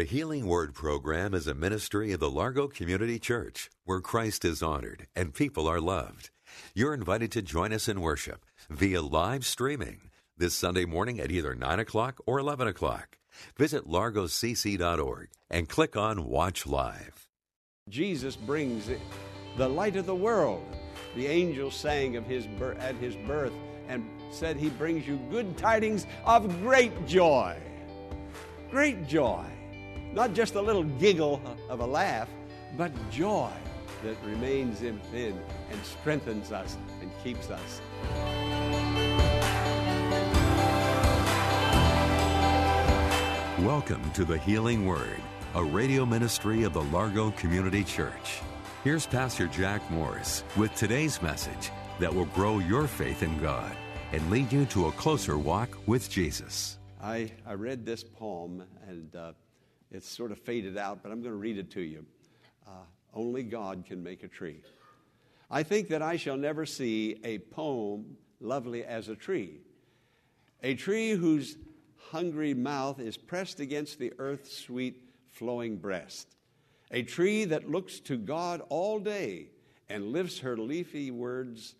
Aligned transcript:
The 0.00 0.06
Healing 0.06 0.46
Word 0.46 0.72
program 0.72 1.34
is 1.34 1.46
a 1.46 1.52
ministry 1.52 2.12
of 2.12 2.20
the 2.20 2.30
Largo 2.30 2.68
Community 2.68 3.18
Church 3.18 3.68
where 3.84 4.00
Christ 4.00 4.46
is 4.46 4.62
honored 4.62 5.06
and 5.14 5.34
people 5.34 5.68
are 5.68 5.78
loved. 5.78 6.30
You're 6.74 6.94
invited 6.94 7.30
to 7.32 7.42
join 7.42 7.70
us 7.74 7.86
in 7.86 8.00
worship 8.00 8.46
via 8.70 9.02
live 9.02 9.44
streaming 9.44 10.08
this 10.38 10.54
Sunday 10.54 10.86
morning 10.86 11.20
at 11.20 11.30
either 11.30 11.54
9 11.54 11.80
o'clock 11.80 12.18
or 12.24 12.38
11 12.38 12.66
o'clock. 12.66 13.18
Visit 13.58 13.86
largocc.org 13.86 15.28
and 15.50 15.68
click 15.68 15.98
on 15.98 16.24
Watch 16.24 16.66
Live. 16.66 17.28
Jesus 17.90 18.36
brings 18.36 18.88
the 19.58 19.68
light 19.68 19.96
of 19.96 20.06
the 20.06 20.16
world. 20.16 20.64
The 21.14 21.26
angel 21.26 21.70
sang 21.70 22.16
of 22.16 22.24
his 22.24 22.46
at 22.78 22.94
his 22.94 23.16
birth 23.26 23.52
and 23.86 24.08
said 24.30 24.56
he 24.56 24.70
brings 24.70 25.06
you 25.06 25.20
good 25.30 25.58
tidings 25.58 26.06
of 26.24 26.48
great 26.62 27.06
joy. 27.06 27.54
Great 28.70 29.06
joy. 29.06 29.44
Not 30.12 30.34
just 30.34 30.56
a 30.56 30.60
little 30.60 30.82
giggle 30.82 31.40
of 31.68 31.78
a 31.78 31.86
laugh, 31.86 32.28
but 32.76 32.90
joy 33.12 33.52
that 34.02 34.16
remains 34.24 34.80
within 34.80 35.40
and 35.70 35.84
strengthens 35.84 36.50
us 36.50 36.76
and 37.00 37.12
keeps 37.22 37.48
us. 37.48 37.80
Welcome 43.60 44.10
to 44.14 44.24
the 44.24 44.38
Healing 44.38 44.84
Word, 44.84 45.20
a 45.54 45.62
radio 45.62 46.04
ministry 46.04 46.64
of 46.64 46.72
the 46.72 46.82
Largo 46.82 47.30
Community 47.32 47.84
Church. 47.84 48.40
Here's 48.82 49.06
Pastor 49.06 49.46
Jack 49.46 49.88
Morris 49.92 50.42
with 50.56 50.74
today's 50.74 51.22
message 51.22 51.70
that 52.00 52.12
will 52.12 52.24
grow 52.26 52.58
your 52.58 52.88
faith 52.88 53.22
in 53.22 53.38
God 53.38 53.76
and 54.10 54.28
lead 54.28 54.50
you 54.50 54.64
to 54.66 54.88
a 54.88 54.92
closer 54.92 55.38
walk 55.38 55.78
with 55.86 56.10
Jesus. 56.10 56.78
I, 57.00 57.30
I 57.46 57.54
read 57.54 57.86
this 57.86 58.02
poem 58.02 58.64
and 58.88 59.14
uh, 59.14 59.32
it's 59.90 60.08
sort 60.08 60.32
of 60.32 60.38
faded 60.38 60.78
out, 60.78 61.02
but 61.02 61.10
I'm 61.12 61.20
going 61.20 61.32
to 61.32 61.38
read 61.38 61.58
it 61.58 61.70
to 61.72 61.80
you. 61.80 62.04
Uh, 62.66 62.84
Only 63.14 63.42
God 63.42 63.84
can 63.86 64.02
make 64.02 64.22
a 64.22 64.28
tree. 64.28 64.62
I 65.50 65.62
think 65.64 65.88
that 65.88 66.00
I 66.00 66.16
shall 66.16 66.36
never 66.36 66.64
see 66.64 67.20
a 67.24 67.38
poem 67.38 68.16
lovely 68.40 68.84
as 68.84 69.08
a 69.08 69.16
tree, 69.16 69.58
a 70.62 70.74
tree 70.74 71.10
whose 71.12 71.56
hungry 72.10 72.54
mouth 72.54 73.00
is 73.00 73.16
pressed 73.16 73.60
against 73.60 73.98
the 73.98 74.12
earth's 74.18 74.56
sweet 74.56 75.02
flowing 75.28 75.76
breast, 75.76 76.36
a 76.90 77.02
tree 77.02 77.44
that 77.46 77.70
looks 77.70 78.00
to 78.00 78.16
God 78.16 78.62
all 78.68 79.00
day 79.00 79.48
and 79.88 80.12
lifts 80.12 80.38
her 80.40 80.56
leafy 80.56 81.10
words 81.10 81.74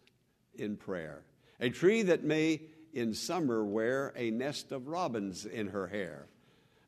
in 0.57 0.77
prayer, 0.77 1.23
a 1.61 1.71
tree 1.71 2.03
that 2.03 2.25
may 2.25 2.61
in 2.93 3.15
summer 3.15 3.65
wear 3.65 4.13
a 4.17 4.31
nest 4.31 4.73
of 4.73 4.89
robins 4.89 5.47
in 5.47 5.69
her 5.69 5.87
hair, 5.87 6.27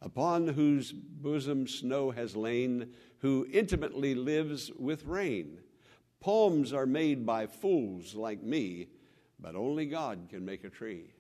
upon 0.03 0.49
whose 0.49 0.93
bosom 0.93 1.67
snow 1.67 2.11
has 2.11 2.35
lain, 2.35 2.93
who 3.19 3.47
intimately 3.53 4.15
lives 4.15 4.71
with 4.79 5.07
rain. 5.07 5.59
Poems 6.21 6.73
are 6.73 6.87
made 6.87 7.25
by 7.25 7.47
fools 7.47 8.15
like 8.15 8.43
me, 8.43 8.89
but 9.39 9.55
only 9.55 9.87
God 9.87 10.27
can 10.29 10.45
make 10.45 10.65
a 10.65 10.71
tree. 10.71 11.13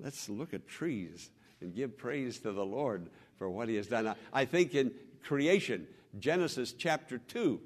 Let's 0.00 0.28
look 0.28 0.52
at 0.52 0.68
trees 0.68 1.30
and 1.60 1.74
give 1.74 1.96
praise 1.96 2.38
to 2.40 2.52
the 2.52 2.64
Lord 2.64 3.08
for 3.36 3.48
what 3.48 3.68
He 3.68 3.76
has 3.76 3.86
done. 3.86 4.14
I 4.32 4.44
think 4.44 4.74
in 4.74 4.92
creation, 5.22 5.86
Genesis 6.18 6.72
chapter 6.72 7.18
2, 7.18 7.60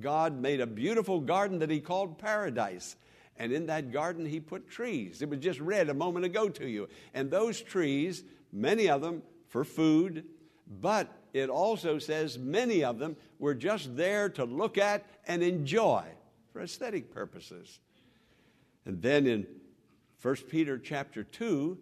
God 0.00 0.40
made 0.40 0.60
a 0.60 0.66
beautiful 0.66 1.20
garden 1.20 1.58
that 1.60 1.70
He 1.70 1.80
called 1.80 2.18
paradise. 2.18 2.96
And 3.36 3.52
in 3.52 3.66
that 3.66 3.92
garden, 3.92 4.26
He 4.26 4.40
put 4.40 4.68
trees. 4.68 5.22
It 5.22 5.28
was 5.28 5.38
just 5.38 5.60
read 5.60 5.88
a 5.88 5.94
moment 5.94 6.24
ago 6.24 6.48
to 6.48 6.66
you. 6.66 6.88
And 7.14 7.30
those 7.30 7.60
trees, 7.60 8.24
many 8.52 8.88
of 8.88 9.00
them 9.00 9.22
for 9.48 9.64
food, 9.64 10.24
but 10.80 11.12
it 11.32 11.48
also 11.48 11.98
says 11.98 12.38
many 12.38 12.84
of 12.84 12.98
them 12.98 13.16
were 13.38 13.54
just 13.54 13.96
there 13.96 14.28
to 14.30 14.44
look 14.44 14.78
at 14.78 15.04
and 15.26 15.42
enjoy 15.42 16.04
for 16.52 16.62
aesthetic 16.62 17.12
purposes. 17.12 17.80
And 18.84 19.00
then 19.02 19.26
in 19.26 19.46
1 20.22 20.36
Peter 20.48 20.78
chapter 20.78 21.22
2, 21.22 21.78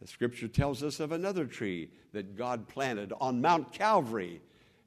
the 0.00 0.06
scripture 0.06 0.48
tells 0.48 0.82
us 0.82 1.00
of 1.00 1.12
another 1.12 1.46
tree 1.46 1.90
that 2.12 2.36
God 2.36 2.68
planted 2.68 3.12
on 3.20 3.40
Mount 3.40 3.72
Calvary. 3.72 4.40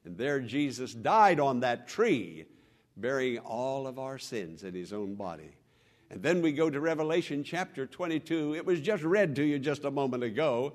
And 0.04 0.16
there 0.16 0.40
Jesus 0.40 0.94
died 0.94 1.40
on 1.40 1.60
that 1.60 1.88
tree, 1.88 2.46
bearing 2.96 3.38
all 3.38 3.86
of 3.86 3.98
our 3.98 4.18
sins 4.18 4.64
in 4.64 4.74
his 4.74 4.92
own 4.92 5.14
body. 5.14 5.50
And 6.10 6.22
then 6.22 6.42
we 6.42 6.52
go 6.52 6.68
to 6.68 6.80
Revelation 6.80 7.44
chapter 7.44 7.86
22. 7.86 8.54
It 8.56 8.66
was 8.66 8.80
just 8.80 9.02
read 9.02 9.36
to 9.36 9.44
you 9.44 9.58
just 9.58 9.84
a 9.84 9.90
moment 9.90 10.24
ago. 10.24 10.74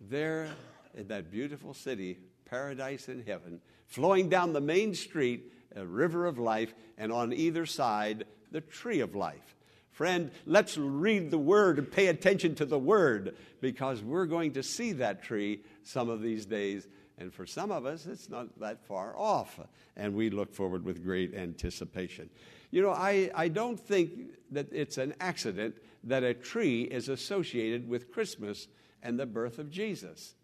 There 0.00 0.48
in 0.94 1.08
that 1.08 1.30
beautiful 1.30 1.74
city, 1.74 2.18
paradise 2.44 3.08
in 3.08 3.24
heaven, 3.26 3.60
flowing 3.86 4.28
down 4.28 4.52
the 4.52 4.60
main 4.60 4.94
street, 4.94 5.52
a 5.74 5.84
river 5.84 6.26
of 6.26 6.38
life, 6.38 6.74
and 6.96 7.12
on 7.12 7.32
either 7.32 7.66
side, 7.66 8.24
the 8.50 8.60
tree 8.60 9.00
of 9.00 9.14
life. 9.14 9.54
Friend, 9.90 10.30
let's 10.44 10.76
read 10.76 11.30
the 11.30 11.38
word 11.38 11.78
and 11.78 11.90
pay 11.90 12.08
attention 12.08 12.54
to 12.56 12.66
the 12.66 12.78
word 12.78 13.34
because 13.60 14.02
we're 14.02 14.26
going 14.26 14.52
to 14.52 14.62
see 14.62 14.92
that 14.92 15.22
tree 15.22 15.62
some 15.84 16.10
of 16.10 16.20
these 16.20 16.44
days. 16.44 16.86
And 17.18 17.32
for 17.32 17.46
some 17.46 17.70
of 17.70 17.86
us, 17.86 18.04
it's 18.04 18.28
not 18.28 18.60
that 18.60 18.84
far 18.84 19.16
off. 19.16 19.58
And 19.96 20.14
we 20.14 20.28
look 20.28 20.52
forward 20.52 20.84
with 20.84 21.02
great 21.02 21.34
anticipation. 21.34 22.28
You 22.70 22.82
know, 22.82 22.90
I, 22.90 23.30
I 23.34 23.48
don't 23.48 23.80
think 23.80 24.34
that 24.50 24.70
it's 24.70 24.98
an 24.98 25.14
accident 25.18 25.76
that 26.04 26.22
a 26.22 26.34
tree 26.34 26.82
is 26.82 27.08
associated 27.08 27.88
with 27.88 28.12
Christmas 28.12 28.68
and 29.02 29.18
the 29.18 29.26
birth 29.26 29.58
of 29.58 29.70
Jesus. 29.70 30.34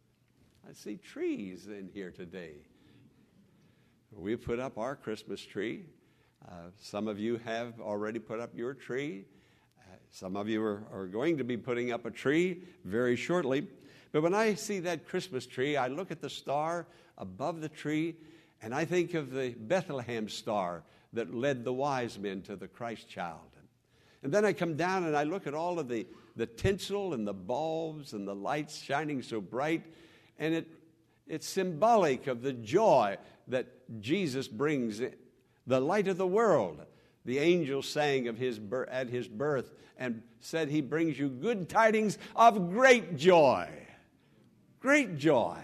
I 0.69 0.73
see 0.73 0.97
trees 0.97 1.67
in 1.67 1.91
here 1.93 2.11
today. 2.11 2.55
We 4.13 4.37
put 4.37 4.59
up 4.59 4.79
our 4.79 4.95
Christmas 4.95 5.41
tree. 5.41 5.87
Uh, 6.47 6.71
some 6.81 7.09
of 7.09 7.19
you 7.19 7.39
have 7.45 7.81
already 7.81 8.19
put 8.19 8.41
up 8.41 8.51
your 8.55 8.75
tree. 8.75 9.25
Uh, 9.79 9.97
some 10.11 10.37
of 10.37 10.49
you 10.49 10.63
are, 10.63 10.83
are 10.93 11.07
going 11.07 11.39
to 11.39 11.45
be 11.45 11.57
putting 11.57 11.93
up 11.93 12.05
a 12.05 12.11
tree 12.11 12.63
very 12.85 13.17
shortly. 13.17 13.67
But 14.13 14.23
when 14.23 14.35
I 14.35 14.55
see 14.55 14.81
that 14.81 15.09
Christmas 15.09 15.47
tree, 15.47 15.77
I 15.77 15.89
look 15.89 16.11
at 16.11 16.21
the 16.21 16.31
star 16.31 16.87
above 17.17 17.61
the 17.61 17.69
tree 17.69 18.17
and 18.61 18.75
I 18.75 18.85
think 18.85 19.15
of 19.15 19.33
the 19.33 19.51
Bethlehem 19.59 20.29
star 20.29 20.85
that 21.13 21.35
led 21.35 21.65
the 21.65 21.73
wise 21.73 22.19
men 22.19 22.43
to 22.43 22.57
the 22.57 22.69
Christ 22.69 23.09
child. 23.09 23.41
And 24.23 24.33
then 24.33 24.45
I 24.45 24.53
come 24.53 24.77
down 24.77 25.05
and 25.05 25.17
I 25.17 25.25
look 25.25 25.47
at 25.47 25.55
all 25.55 25.79
of 25.79 25.89
the, 25.89 26.07
the 26.37 26.47
tinsel 26.47 27.15
and 27.15 27.27
the 27.27 27.35
bulbs 27.35 28.13
and 28.13 28.27
the 28.27 28.35
lights 28.35 28.81
shining 28.81 29.23
so 29.23 29.41
bright, 29.41 29.85
and 30.39 30.55
it, 30.55 30.69
it's 31.27 31.47
symbolic 31.47 32.27
of 32.27 32.43
the 32.43 32.53
joy 32.53 33.17
that 33.49 33.67
Jesus 34.01 34.49
brings, 34.49 35.01
the 35.67 35.81
light 35.81 36.09
of 36.09 36.17
the 36.17 36.27
world. 36.27 36.81
The 37.25 37.39
angel 37.39 37.83
sang 37.83 38.27
of 38.27 38.37
his 38.37 38.61
at 38.91 39.09
his 39.09 39.29
birth 39.29 39.73
and 39.97 40.23
said, 40.41 40.69
He 40.69 40.81
brings 40.81 41.19
you 41.19 41.29
good 41.29 41.69
tidings 41.69 42.19
of 42.35 42.73
great 42.73 43.17
joy. 43.17 43.69
Great 44.81 45.17
joy. 45.17 45.59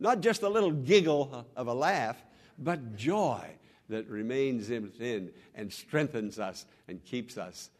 Not 0.00 0.20
just 0.20 0.42
a 0.42 0.48
little 0.48 0.72
giggle 0.72 1.46
of 1.54 1.68
a 1.68 1.74
laugh, 1.74 2.16
but 2.58 2.96
joy 2.96 3.44
that 3.88 4.08
remains 4.08 4.68
within 4.68 5.30
and 5.54 5.72
strengthens 5.72 6.38
us 6.38 6.66
and 6.88 7.04
keeps 7.04 7.38
us. 7.38 7.70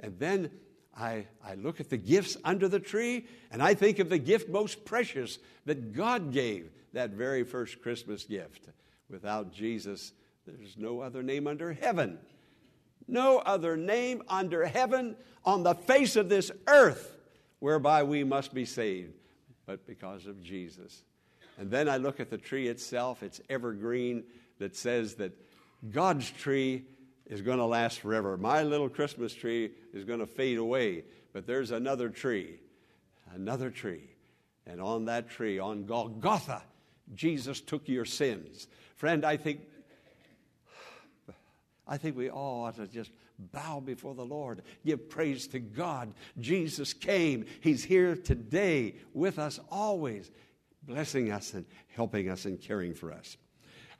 And 0.00 0.18
then 0.18 0.50
I, 0.98 1.26
I 1.44 1.54
look 1.54 1.80
at 1.80 1.90
the 1.90 1.96
gifts 1.96 2.36
under 2.44 2.68
the 2.68 2.80
tree, 2.80 3.26
and 3.50 3.62
I 3.62 3.74
think 3.74 3.98
of 3.98 4.08
the 4.08 4.18
gift 4.18 4.48
most 4.48 4.84
precious 4.84 5.38
that 5.66 5.92
God 5.92 6.32
gave, 6.32 6.70
that 6.94 7.10
very 7.10 7.44
first 7.44 7.82
Christmas 7.82 8.24
gift. 8.24 8.68
Without 9.10 9.52
Jesus, 9.52 10.12
there's 10.46 10.76
no 10.78 11.00
other 11.00 11.22
name 11.22 11.46
under 11.46 11.72
heaven. 11.72 12.18
No 13.06 13.38
other 13.38 13.76
name 13.76 14.22
under 14.28 14.64
heaven 14.64 15.16
on 15.44 15.62
the 15.62 15.74
face 15.74 16.16
of 16.16 16.28
this 16.28 16.50
earth 16.66 17.16
whereby 17.58 18.02
we 18.02 18.24
must 18.24 18.54
be 18.54 18.64
saved, 18.64 19.12
but 19.66 19.86
because 19.86 20.26
of 20.26 20.42
Jesus. 20.42 21.02
And 21.58 21.70
then 21.70 21.88
I 21.88 21.98
look 21.98 22.20
at 22.20 22.30
the 22.30 22.38
tree 22.38 22.68
itself, 22.68 23.22
it's 23.22 23.40
evergreen, 23.48 24.24
that 24.58 24.74
says 24.74 25.14
that 25.16 25.32
God's 25.90 26.30
tree 26.30 26.84
is 27.26 27.42
going 27.42 27.58
to 27.58 27.66
last 27.66 28.00
forever. 28.00 28.36
My 28.36 28.62
little 28.62 28.88
Christmas 28.88 29.34
tree 29.34 29.72
is 29.92 30.04
going 30.04 30.20
to 30.20 30.26
fade 30.26 30.58
away, 30.58 31.04
but 31.32 31.46
there's 31.46 31.70
another 31.70 32.08
tree, 32.08 32.60
another 33.34 33.70
tree. 33.70 34.10
And 34.66 34.80
on 34.80 35.04
that 35.06 35.28
tree, 35.28 35.58
on 35.58 35.84
Golgotha, 35.84 36.62
Jesus 37.14 37.60
took 37.60 37.88
your 37.88 38.04
sins. 38.04 38.66
Friend, 38.96 39.24
I 39.24 39.36
think 39.36 39.60
I 41.86 41.96
think 41.96 42.16
we 42.16 42.30
all 42.30 42.64
ought 42.64 42.76
to 42.76 42.86
just 42.88 43.12
bow 43.38 43.80
before 43.80 44.14
the 44.14 44.24
Lord, 44.24 44.62
give 44.84 45.08
praise 45.08 45.46
to 45.48 45.60
God. 45.60 46.12
Jesus 46.40 46.92
came. 46.92 47.44
He's 47.60 47.84
here 47.84 48.16
today 48.16 48.96
with 49.12 49.38
us 49.38 49.60
always, 49.70 50.30
blessing 50.82 51.30
us 51.30 51.54
and 51.54 51.64
helping 51.88 52.28
us 52.28 52.44
and 52.44 52.60
caring 52.60 52.94
for 52.94 53.12
us. 53.12 53.36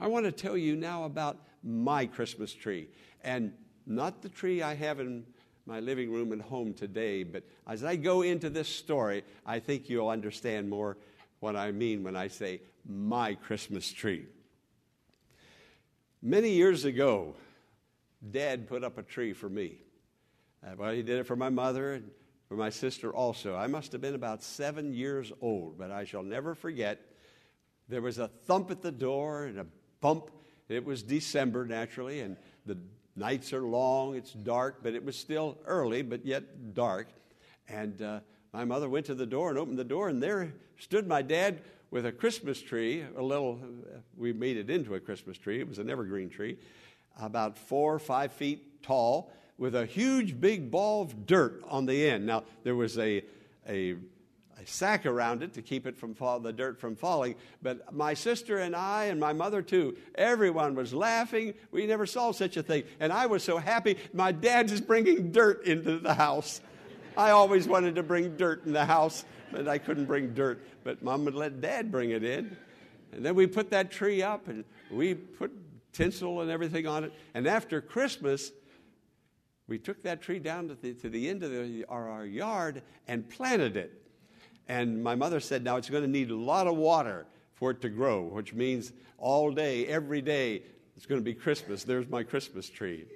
I 0.01 0.09
want 0.09 0.27
to 0.27 0.33
tell 0.33 0.57
you 0.57 0.75
now 0.75 1.05
about 1.05 1.39
my 1.63 2.07
Christmas 2.07 2.53
tree, 2.53 2.89
and 3.23 3.53
not 3.87 4.23
the 4.23 4.29
tree 4.29 4.63
I 4.63 4.75
have 4.75 5.01
in 5.01 5.25
my 5.67 5.81
living 5.81 6.13
room 6.13 6.33
and 6.33 6.41
home 6.41 6.73
today, 6.75 7.25
but 7.25 7.43
as 7.67 7.83
I 7.83 7.97
go 7.97 8.23
into 8.23 8.49
this 8.49 8.69
story, 8.69 9.25
I 9.45 9.59
think 9.59 9.89
you'll 9.89 10.09
understand 10.09 10.71
more 10.71 10.97
what 11.41 11.57
I 11.57 11.73
mean 11.73 12.05
when 12.05 12.17
I 12.17 12.29
say 12.29 12.61
my 12.89 13.35
Christmas 13.35 13.93
tree. 13.93 14.27
Many 16.23 16.51
years 16.51 16.85
ago, 16.85 17.35
Dad 18.31 18.69
put 18.69 18.85
up 18.85 18.99
a 18.99 19.03
tree 19.03 19.33
for 19.33 19.49
me. 19.49 19.79
Uh, 20.65 20.71
well, 20.77 20.93
he 20.93 21.03
did 21.03 21.19
it 21.19 21.27
for 21.27 21.37
my 21.37 21.51
mother 21.51 21.95
and 21.95 22.11
for 22.49 22.57
my 22.57 22.71
sister 22.71 23.13
also. 23.13 23.55
I 23.55 23.67
must 23.67 23.93
have 23.93 24.01
been 24.01 24.15
about 24.15 24.43
seven 24.43 24.93
years 24.93 25.33
old, 25.41 25.79
but 25.79 25.91
I 25.91 26.05
shall 26.05 26.23
never 26.23 26.55
forget. 26.55 27.01
There 27.89 28.03
was 28.03 28.19
a 28.19 28.29
thump 28.29 28.71
at 28.71 28.83
the 28.83 28.93
door 28.93 29.45
and 29.45 29.59
a 29.61 29.67
bump. 30.01 30.31
It 30.69 30.85
was 30.85 31.03
December, 31.03 31.65
naturally, 31.65 32.21
and 32.21 32.37
the 32.65 32.77
nights 33.15 33.53
are 33.53 33.63
long. 33.63 34.17
It's 34.17 34.33
dark, 34.33 34.79
but 34.83 34.95
it 34.95 35.05
was 35.05 35.17
still 35.17 35.59
early, 35.65 36.03
but 36.03 36.25
yet 36.27 36.75
dark. 36.75 37.09
And 37.69 38.01
uh, 38.03 38.21
my 38.53 38.65
mother 38.65 38.89
went 38.89 39.07
to 39.07 39.15
the 39.15 39.27
door 39.27 39.51
and 39.51 39.59
opened 39.59 39.79
the 39.79 39.85
door, 39.85 40.09
and 40.09 40.23
there 40.23 40.53
stood 40.79 41.07
my 41.07 41.23
dad 41.23 41.61
with 41.91 42.05
a 42.05 42.13
Christmas 42.13 42.61
tree, 42.61 43.05
a 43.17 43.23
little, 43.23 43.61
we 44.17 44.33
made 44.33 44.57
it 44.57 44.69
into 44.71 44.95
a 44.95 45.01
Christmas 45.01 45.39
tree. 45.39 45.61
It 45.61 45.69
was 45.69 45.79
an 45.79 45.89
evergreen 45.89 46.29
tree 46.29 46.59
about 47.21 47.57
four 47.57 47.95
or 47.95 47.99
five 47.99 48.33
feet 48.33 48.83
tall, 48.83 49.31
with 49.59 49.75
a 49.75 49.87
huge 49.87 50.39
big 50.39 50.71
ball 50.71 51.03
of 51.03 51.27
dirt 51.27 51.63
on 51.69 51.87
the 51.87 52.09
end. 52.09 52.27
Now, 52.27 52.45
there 52.63 52.75
was 52.75 52.99
a, 52.99 53.23
a 53.67 53.97
sack 54.69 55.07
around 55.07 55.43
it 55.43 55.55
to 55.55 55.63
keep 55.63 55.87
it 55.87 55.97
from 55.97 56.15
fall, 56.15 56.41
the 56.41 56.53
dirt 56.53 56.79
from 56.79 56.97
falling. 56.97 57.35
But 57.63 57.95
my 57.95 58.15
sister 58.15 58.59
and 58.59 58.75
I, 58.75 59.05
and 59.05 59.21
my 59.21 59.33
mother 59.33 59.63
too, 59.63 59.97
everyone 60.15 60.75
was 60.75 60.93
laughing. 60.93 61.55
We 61.71 61.87
never 61.87 62.07
saw 62.07 62.33
such 62.33 62.57
a 62.57 62.63
thing. 62.63 62.85
And 63.01 63.13
I 63.13 63.27
was 63.27 63.43
so 63.43 63.59
happy. 63.59 63.97
My 64.13 64.33
dad's 64.33 64.73
is 64.73 64.81
bringing 64.81 65.33
dirt 65.33 65.65
into 65.65 65.99
the 65.99 66.15
house. 66.15 66.61
I 67.17 67.31
always 67.31 67.67
wanted 67.67 67.95
to 67.95 68.03
bring 68.03 68.37
dirt 68.37 68.67
in 68.67 68.73
the 68.73 68.85
house, 68.85 69.25
but 69.51 69.69
I 69.69 69.79
couldn't 69.79 70.05
bring 70.07 70.35
dirt. 70.35 70.63
But 70.85 71.03
mom 71.03 71.25
would 71.25 71.35
let 71.35 71.61
dad 71.61 71.91
bring 71.91 72.11
it 72.11 72.25
in. 72.25 72.57
And 73.13 73.25
then 73.25 73.35
we 73.35 73.47
put 73.47 73.71
that 73.71 73.91
tree 73.91 74.23
up 74.23 74.49
and 74.49 74.65
we 74.91 75.15
put 75.15 75.53
tinsel 75.93 76.43
and 76.43 76.51
everything 76.51 76.87
on 76.87 77.05
it. 77.05 77.13
And 77.35 77.47
after 77.47 77.81
Christmas, 77.81 78.53
we 79.69 79.79
took 79.79 80.03
that 80.03 80.21
tree 80.21 80.39
down 80.39 80.69
to 80.69 80.75
the, 80.75 80.95
to 80.95 81.09
the 81.09 81.29
end 81.29 81.43
of 81.43 81.51
the, 81.51 81.85
our, 81.89 82.09
our 82.09 82.27
yard 82.27 82.83
and 83.09 83.29
planted 83.29 83.77
it. 83.77 84.03
And 84.69 85.03
my 85.03 85.15
mother 85.15 85.41
said, 85.41 85.63
now 85.63 85.77
it's 85.77 85.89
going 85.89 86.03
to 86.03 86.11
need 86.11 86.31
a 86.31 86.37
lot 86.37 86.67
of 86.67 86.77
water 86.77 87.27
for 87.55 87.71
it 87.71 87.81
to 87.83 87.89
grow, 87.89 88.23
which 88.23 88.53
means 88.53 88.93
all 89.19 89.51
day, 89.51 89.87
every 89.87 90.21
day, 90.21 90.63
it's 90.97 91.07
going 91.07 91.21
to 91.21 91.25
be 91.25 91.35
Christmas. 91.35 91.85
There's 91.85 92.09
my 92.09 92.23
Christmas 92.23 92.69
tree. 92.69 93.07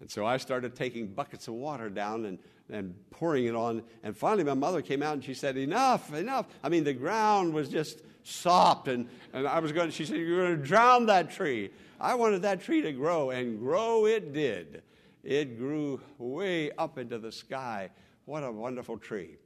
And 0.00 0.10
so 0.10 0.26
I 0.26 0.36
started 0.36 0.74
taking 0.74 1.08
buckets 1.08 1.48
of 1.48 1.54
water 1.54 1.88
down 1.88 2.26
and, 2.26 2.38
and 2.70 2.94
pouring 3.10 3.46
it 3.46 3.54
on. 3.54 3.82
And 4.02 4.16
finally, 4.16 4.44
my 4.44 4.54
mother 4.54 4.82
came 4.82 5.02
out 5.02 5.14
and 5.14 5.24
she 5.24 5.34
said, 5.34 5.56
Enough, 5.56 6.12
enough. 6.12 6.46
I 6.62 6.68
mean, 6.68 6.84
the 6.84 6.92
ground 6.92 7.54
was 7.54 7.68
just 7.68 8.02
sopped. 8.22 8.88
And, 8.88 9.08
and 9.32 9.46
I 9.46 9.58
was 9.60 9.72
going, 9.72 9.90
she 9.90 10.04
said, 10.04 10.18
You're 10.18 10.44
going 10.46 10.60
to 10.60 10.66
drown 10.66 11.06
that 11.06 11.30
tree. 11.30 11.70
I 11.98 12.14
wanted 12.14 12.42
that 12.42 12.60
tree 12.60 12.82
to 12.82 12.92
grow, 12.92 13.30
and 13.30 13.58
grow 13.58 14.04
it 14.04 14.34
did. 14.34 14.82
It 15.24 15.58
grew 15.58 16.00
way 16.18 16.70
up 16.72 16.98
into 16.98 17.18
the 17.18 17.32
sky. 17.32 17.90
What 18.26 18.44
a 18.44 18.52
wonderful 18.52 18.98
tree. 18.98 19.36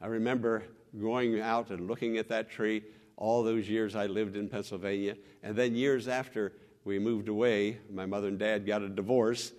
I 0.00 0.06
remember 0.06 0.64
going 0.98 1.40
out 1.40 1.70
and 1.70 1.86
looking 1.86 2.16
at 2.16 2.28
that 2.28 2.50
tree 2.50 2.82
all 3.16 3.42
those 3.42 3.68
years 3.68 3.94
I 3.94 4.06
lived 4.06 4.34
in 4.34 4.48
Pennsylvania. 4.48 5.16
And 5.42 5.54
then 5.54 5.74
years 5.74 6.08
after 6.08 6.54
we 6.84 6.98
moved 6.98 7.28
away, 7.28 7.78
my 7.92 8.06
mother 8.06 8.28
and 8.28 8.38
dad 8.38 8.66
got 8.66 8.82
a 8.82 8.88
divorce. 8.88 9.52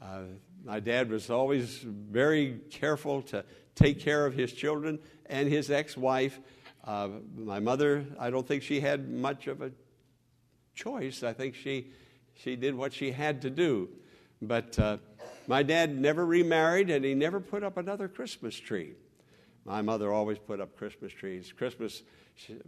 Uh, 0.00 0.20
my 0.64 0.80
dad 0.80 1.10
was 1.10 1.30
always 1.30 1.78
very 1.78 2.60
careful 2.70 3.22
to 3.22 3.44
take 3.74 3.98
care 4.00 4.26
of 4.26 4.34
his 4.34 4.52
children 4.52 4.98
and 5.26 5.48
his 5.48 5.70
ex 5.70 5.96
wife. 5.96 6.38
Uh, 6.84 7.08
my 7.34 7.58
mother, 7.58 8.04
I 8.18 8.30
don't 8.30 8.46
think 8.46 8.62
she 8.62 8.80
had 8.80 9.10
much 9.10 9.46
of 9.46 9.62
a 9.62 9.72
choice. 10.74 11.22
I 11.22 11.32
think 11.32 11.54
she, 11.54 11.90
she 12.34 12.54
did 12.54 12.74
what 12.74 12.92
she 12.92 13.12
had 13.12 13.40
to 13.42 13.50
do. 13.50 13.88
But 14.42 14.78
uh, 14.78 14.98
my 15.46 15.62
dad 15.62 15.98
never 15.98 16.26
remarried 16.26 16.90
and 16.90 17.02
he 17.02 17.14
never 17.14 17.40
put 17.40 17.64
up 17.64 17.78
another 17.78 18.08
Christmas 18.08 18.54
tree. 18.60 18.92
My 19.66 19.82
mother 19.82 20.12
always 20.12 20.38
put 20.38 20.60
up 20.60 20.76
Christmas 20.76 21.12
trees. 21.12 21.52
Christmas 21.52 22.04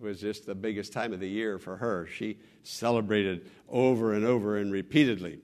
was 0.01 0.21
just 0.21 0.47
the 0.47 0.55
biggest 0.55 0.93
time 0.93 1.13
of 1.13 1.21
the 1.21 1.29
year 1.29 1.57
for 1.57 1.77
her. 1.77 2.09
She 2.09 2.39
celebrated 2.65 3.49
over 3.69 4.15
and 4.15 4.25
over 4.25 4.57
and 4.57 4.73
repeatedly. 4.73 5.39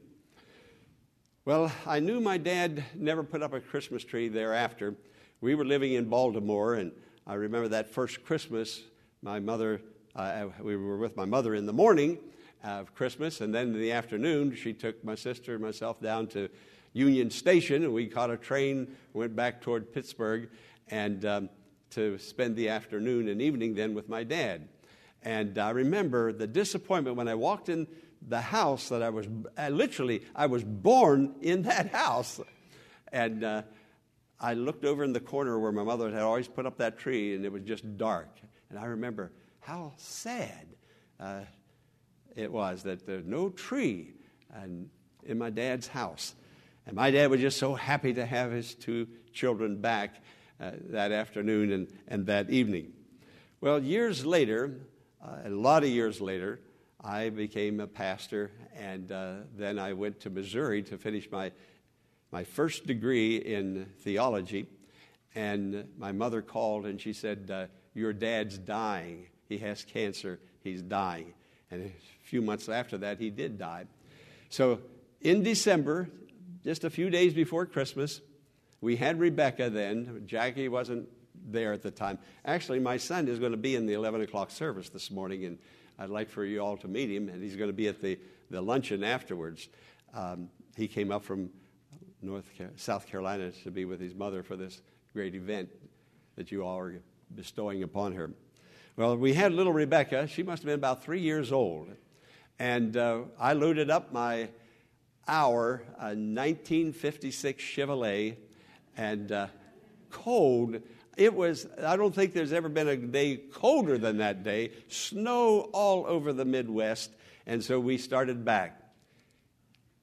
Well, 1.44 1.70
I 1.86 2.00
knew 2.00 2.20
my 2.20 2.38
dad 2.38 2.82
never 2.96 3.22
put 3.22 3.40
up 3.40 3.52
a 3.52 3.60
Christmas 3.60 4.02
tree 4.02 4.26
thereafter. 4.26 4.96
We 5.40 5.54
were 5.54 5.64
living 5.64 5.92
in 5.92 6.08
Baltimore, 6.08 6.74
and 6.74 6.90
I 7.24 7.34
remember 7.34 7.68
that 7.68 7.88
first 7.88 8.24
Christmas, 8.24 8.80
my 9.22 9.38
mother, 9.38 9.80
uh, 10.16 10.46
we 10.60 10.76
were 10.76 10.96
with 10.96 11.16
my 11.16 11.24
mother 11.24 11.54
in 11.54 11.66
the 11.66 11.72
morning, 11.72 12.18
of 12.64 12.94
Christmas. 12.94 13.40
And 13.40 13.54
then 13.54 13.68
in 13.68 13.80
the 13.80 13.92
afternoon, 13.92 14.56
she 14.56 14.72
took 14.72 15.04
my 15.04 15.14
sister 15.14 15.54
and 15.54 15.62
myself 15.62 16.00
down 16.00 16.26
to 16.28 16.48
Union 16.94 17.30
Station, 17.30 17.84
and 17.84 17.92
we 17.92 18.06
caught 18.06 18.30
a 18.30 18.36
train, 18.36 18.96
went 19.12 19.36
back 19.36 19.60
toward 19.60 19.92
Pittsburgh, 19.92 20.48
and 20.88 21.24
um, 21.24 21.48
to 21.90 22.18
spend 22.18 22.56
the 22.56 22.68
afternoon 22.68 23.28
and 23.28 23.40
evening 23.40 23.74
then 23.74 23.94
with 23.94 24.08
my 24.08 24.24
dad. 24.24 24.68
And 25.22 25.58
I 25.58 25.70
remember 25.70 26.32
the 26.32 26.46
disappointment 26.46 27.16
when 27.16 27.28
I 27.28 27.34
walked 27.34 27.68
in 27.68 27.86
the 28.26 28.40
house 28.40 28.88
that 28.88 29.02
I 29.02 29.10
was 29.10 29.26
I 29.56 29.68
literally 29.70 30.22
I 30.34 30.46
was 30.46 30.64
born 30.64 31.34
in 31.40 31.62
that 31.62 31.90
house, 31.92 32.40
and 33.12 33.44
uh, 33.44 33.62
I 34.40 34.54
looked 34.54 34.84
over 34.84 35.04
in 35.04 35.12
the 35.12 35.20
corner 35.20 35.58
where 35.58 35.72
my 35.72 35.82
mother 35.82 36.10
had 36.10 36.22
always 36.22 36.48
put 36.48 36.66
up 36.66 36.78
that 36.78 36.98
tree, 36.98 37.34
and 37.34 37.44
it 37.44 37.52
was 37.52 37.62
just 37.62 37.96
dark. 37.96 38.28
And 38.70 38.78
I 38.78 38.86
remember 38.86 39.32
how 39.60 39.92
sad. 39.96 40.66
Uh, 41.20 41.40
it 42.34 42.50
was 42.50 42.82
that 42.82 43.06
there's 43.06 43.24
no 43.24 43.48
tree 43.48 44.14
and, 44.52 44.88
in 45.24 45.38
my 45.38 45.50
dad's 45.50 45.86
house. 45.86 46.34
And 46.86 46.96
my 46.96 47.10
dad 47.10 47.30
was 47.30 47.40
just 47.40 47.58
so 47.58 47.74
happy 47.74 48.12
to 48.14 48.26
have 48.26 48.50
his 48.50 48.74
two 48.74 49.06
children 49.32 49.80
back 49.80 50.22
uh, 50.60 50.70
that 50.90 51.12
afternoon 51.12 51.72
and, 51.72 51.88
and 52.08 52.26
that 52.26 52.50
evening. 52.50 52.92
Well, 53.60 53.82
years 53.82 54.24
later, 54.24 54.78
uh, 55.22 55.36
a 55.46 55.50
lot 55.50 55.82
of 55.84 55.88
years 55.88 56.20
later, 56.20 56.60
I 57.02 57.30
became 57.30 57.80
a 57.80 57.86
pastor, 57.86 58.50
and 58.74 59.10
uh, 59.10 59.34
then 59.56 59.78
I 59.78 59.92
went 59.92 60.20
to 60.20 60.30
Missouri 60.30 60.82
to 60.84 60.98
finish 60.98 61.30
my, 61.30 61.52
my 62.30 62.44
first 62.44 62.86
degree 62.86 63.36
in 63.36 63.86
theology. 64.00 64.66
And 65.34 65.88
my 65.98 66.12
mother 66.12 66.40
called 66.42 66.86
and 66.86 67.00
she 67.00 67.12
said, 67.12 67.50
uh, 67.52 67.66
Your 67.94 68.12
dad's 68.12 68.56
dying. 68.56 69.26
He 69.48 69.58
has 69.58 69.84
cancer. 69.84 70.40
He's 70.62 70.80
dying. 70.80 71.34
And 71.70 71.86
a 71.86 71.92
few 72.26 72.40
months 72.40 72.68
after 72.68 72.98
that, 72.98 73.18
he 73.18 73.30
did 73.30 73.58
die. 73.58 73.86
So 74.48 74.80
in 75.20 75.42
December, 75.42 76.08
just 76.62 76.84
a 76.84 76.90
few 76.90 77.10
days 77.10 77.34
before 77.34 77.66
Christmas, 77.66 78.20
we 78.84 78.96
had 78.96 79.18
Rebecca 79.18 79.70
then. 79.70 80.22
Jackie 80.26 80.68
wasn't 80.68 81.08
there 81.50 81.72
at 81.72 81.82
the 81.82 81.90
time. 81.90 82.18
Actually, 82.44 82.80
my 82.80 82.98
son 82.98 83.28
is 83.28 83.38
going 83.38 83.52
to 83.52 83.58
be 83.58 83.76
in 83.76 83.86
the 83.86 83.94
11 83.94 84.20
o'clock 84.20 84.50
service 84.50 84.90
this 84.90 85.10
morning, 85.10 85.46
and 85.46 85.58
I'd 85.98 86.10
like 86.10 86.28
for 86.28 86.44
you 86.44 86.60
all 86.60 86.76
to 86.76 86.86
meet 86.86 87.10
him, 87.10 87.30
and 87.30 87.42
he's 87.42 87.56
going 87.56 87.70
to 87.70 87.74
be 87.74 87.88
at 87.88 88.02
the, 88.02 88.18
the 88.50 88.60
luncheon 88.60 89.02
afterwards. 89.02 89.68
Um, 90.12 90.50
he 90.76 90.86
came 90.86 91.10
up 91.10 91.24
from 91.24 91.48
North 92.20 92.44
South 92.76 93.06
Carolina 93.06 93.52
to 93.62 93.70
be 93.70 93.86
with 93.86 94.00
his 94.00 94.14
mother 94.14 94.42
for 94.42 94.54
this 94.54 94.82
great 95.14 95.34
event 95.34 95.70
that 96.36 96.52
you 96.52 96.62
all 96.62 96.78
are 96.78 97.00
bestowing 97.34 97.82
upon 97.84 98.12
her. 98.12 98.32
Well, 98.96 99.16
we 99.16 99.32
had 99.32 99.52
little 99.52 99.72
Rebecca. 99.72 100.26
She 100.26 100.42
must 100.42 100.62
have 100.62 100.66
been 100.66 100.74
about 100.74 101.02
three 101.02 101.20
years 101.20 101.52
old. 101.52 101.88
And 102.58 102.98
uh, 102.98 103.22
I 103.40 103.54
loaded 103.54 103.88
up 103.88 104.12
my 104.12 104.50
our 105.26 105.82
uh, 105.98 106.12
1956 106.12 107.64
Chevrolet 107.64 108.36
and 108.96 109.30
uh, 109.32 109.46
cold. 110.10 110.80
It 111.16 111.34
was, 111.34 111.66
I 111.82 111.96
don't 111.96 112.14
think 112.14 112.32
there's 112.32 112.52
ever 112.52 112.68
been 112.68 112.88
a 112.88 112.96
day 112.96 113.36
colder 113.36 113.98
than 113.98 114.18
that 114.18 114.42
day. 114.42 114.72
Snow 114.88 115.70
all 115.72 116.06
over 116.06 116.32
the 116.32 116.44
Midwest. 116.44 117.10
And 117.46 117.62
so 117.62 117.78
we 117.78 117.98
started 117.98 118.44
back. 118.44 118.80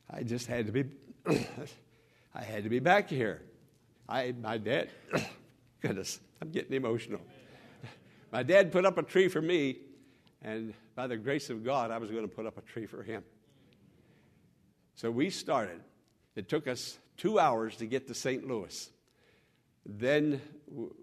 I 0.09 0.23
just 0.23 0.47
had 0.47 0.67
to 0.67 0.71
be, 0.71 0.85
I 2.35 2.43
had 2.43 2.63
to 2.63 2.69
be 2.69 2.79
back 2.79 3.09
here. 3.09 3.41
I, 4.07 4.33
my 4.41 4.57
dad, 4.57 4.89
goodness, 5.81 6.19
I'm 6.41 6.51
getting 6.51 6.73
emotional. 6.73 7.21
my 8.31 8.43
dad 8.43 8.71
put 8.71 8.85
up 8.85 8.97
a 8.97 9.03
tree 9.03 9.29
for 9.29 9.41
me, 9.41 9.77
and 10.41 10.73
by 10.95 11.07
the 11.07 11.17
grace 11.17 11.49
of 11.49 11.63
God, 11.63 11.91
I 11.91 11.97
was 11.97 12.11
going 12.11 12.27
to 12.27 12.33
put 12.33 12.45
up 12.45 12.57
a 12.57 12.61
tree 12.61 12.85
for 12.85 13.03
him. 13.03 13.23
So 14.95 15.09
we 15.09 15.29
started. 15.29 15.81
It 16.35 16.49
took 16.49 16.67
us 16.67 16.97
two 17.21 17.37
hours 17.37 17.75
to 17.75 17.85
get 17.85 18.07
to 18.07 18.15
St. 18.15 18.47
Louis. 18.47 18.89
Then 19.85 20.41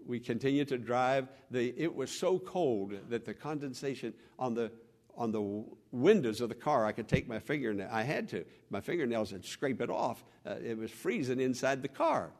we 0.05 0.19
continued 0.19 0.67
to 0.67 0.77
drive. 0.77 1.29
The, 1.49 1.73
it 1.77 1.95
was 1.95 2.11
so 2.11 2.37
cold 2.37 2.93
that 3.07 3.23
the 3.23 3.33
condensation 3.33 4.13
on 4.37 4.53
the, 4.53 4.69
on 5.15 5.31
the 5.31 5.63
windows 5.93 6.41
of 6.41 6.49
the 6.49 6.55
car, 6.55 6.85
I 6.85 6.91
could 6.91 7.07
take 7.07 7.29
my 7.29 7.39
fingernail. 7.39 7.87
I 7.89 8.03
had 8.03 8.27
to. 8.29 8.43
My 8.69 8.81
fingernails 8.81 9.31
would 9.31 9.45
scrape 9.45 9.79
it 9.79 9.89
off. 9.89 10.25
Uh, 10.45 10.55
it 10.61 10.77
was 10.77 10.91
freezing 10.91 11.39
inside 11.39 11.81
the 11.81 11.87
car. 11.87 12.31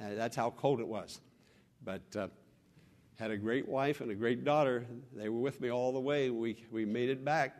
Uh, 0.00 0.14
that's 0.14 0.34
how 0.34 0.48
cold 0.48 0.80
it 0.80 0.88
was. 0.88 1.20
But 1.84 2.16
uh, 2.16 2.28
had 3.18 3.30
a 3.30 3.36
great 3.36 3.68
wife 3.68 4.00
and 4.00 4.10
a 4.10 4.14
great 4.14 4.42
daughter. 4.42 4.86
They 5.14 5.28
were 5.28 5.40
with 5.40 5.60
me 5.60 5.70
all 5.70 5.92
the 5.92 6.00
way. 6.00 6.30
We, 6.30 6.64
we 6.72 6.86
made 6.86 7.10
it 7.10 7.26
back. 7.26 7.56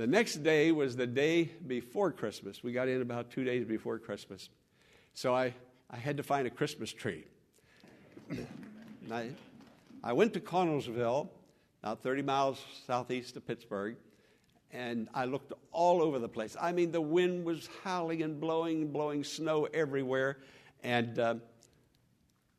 The 0.00 0.06
next 0.06 0.42
day 0.42 0.72
was 0.72 0.96
the 0.96 1.06
day 1.06 1.50
before 1.66 2.10
Christmas. 2.10 2.62
We 2.62 2.72
got 2.72 2.88
in 2.88 3.02
about 3.02 3.30
two 3.30 3.44
days 3.44 3.66
before 3.66 3.98
Christmas. 3.98 4.48
So 5.12 5.34
I, 5.34 5.52
I 5.90 5.98
had 5.98 6.16
to 6.16 6.22
find 6.22 6.46
a 6.46 6.50
Christmas 6.50 6.90
tree. 6.90 7.26
I, 9.12 9.28
I 10.02 10.14
went 10.14 10.32
to 10.32 10.40
Connellsville, 10.40 11.28
about 11.82 12.02
30 12.02 12.22
miles 12.22 12.64
southeast 12.86 13.36
of 13.36 13.46
Pittsburgh, 13.46 13.96
and 14.72 15.06
I 15.12 15.26
looked 15.26 15.52
all 15.70 16.00
over 16.00 16.18
the 16.18 16.30
place. 16.30 16.56
I 16.58 16.72
mean, 16.72 16.92
the 16.92 17.02
wind 17.02 17.44
was 17.44 17.68
howling 17.84 18.22
and 18.22 18.40
blowing, 18.40 18.92
blowing 18.92 19.22
snow 19.22 19.68
everywhere. 19.74 20.38
And 20.82 21.18
uh, 21.18 21.34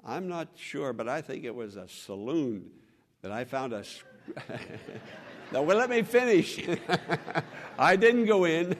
I'm 0.05 0.27
not 0.27 0.50
sure, 0.57 0.93
but 0.93 1.10
I 1.10 1.21
think 1.24 1.43
it 1.43 1.55
was 1.55 1.75
a 1.75 1.88
saloon 1.88 2.69
that 3.24 3.31
I 3.31 3.45
found 3.45 3.74
a. 3.74 3.83
no, 5.51 5.63
well, 5.63 5.77
let 5.77 5.89
me 5.89 6.01
finish. 6.01 6.63
I 7.79 7.96
didn't 7.96 8.25
go 8.25 8.46
in. 8.46 8.75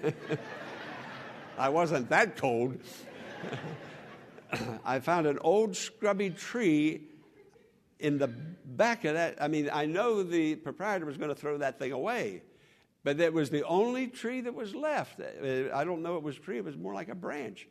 I 1.58 1.70
wasn't 1.70 2.10
that 2.10 2.38
cold. 2.38 2.78
I 4.86 5.00
found 5.00 5.28
an 5.28 5.40
old 5.42 5.76
scrubby 5.76 6.30
tree 6.30 7.02
in 8.00 8.18
the 8.18 8.28
back 8.28 9.06
of 9.06 9.14
that. 9.14 9.42
I 9.42 9.48
mean, 9.48 9.70
I 9.72 9.86
know 9.86 10.24
the 10.24 10.56
proprietor 10.56 11.06
was 11.06 11.18
going 11.18 11.30
to 11.30 11.36
throw 11.36 11.58
that 11.58 11.78
thing 11.78 11.92
away, 11.92 12.42
but 13.04 13.20
it 13.20 13.34
was 13.34 13.50
the 13.50 13.66
only 13.66 14.08
tree 14.08 14.42
that 14.42 14.54
was 14.54 14.74
left. 14.74 15.20
Uh, 15.20 15.74
I 15.74 15.84
don't 15.84 16.02
know 16.02 16.18
it 16.18 16.24
was 16.24 16.38
a 16.38 16.40
tree, 16.40 16.58
it 16.58 16.66
was 16.66 16.78
more 16.78 16.94
like 16.94 17.10
a 17.10 17.16
branch. 17.16 17.68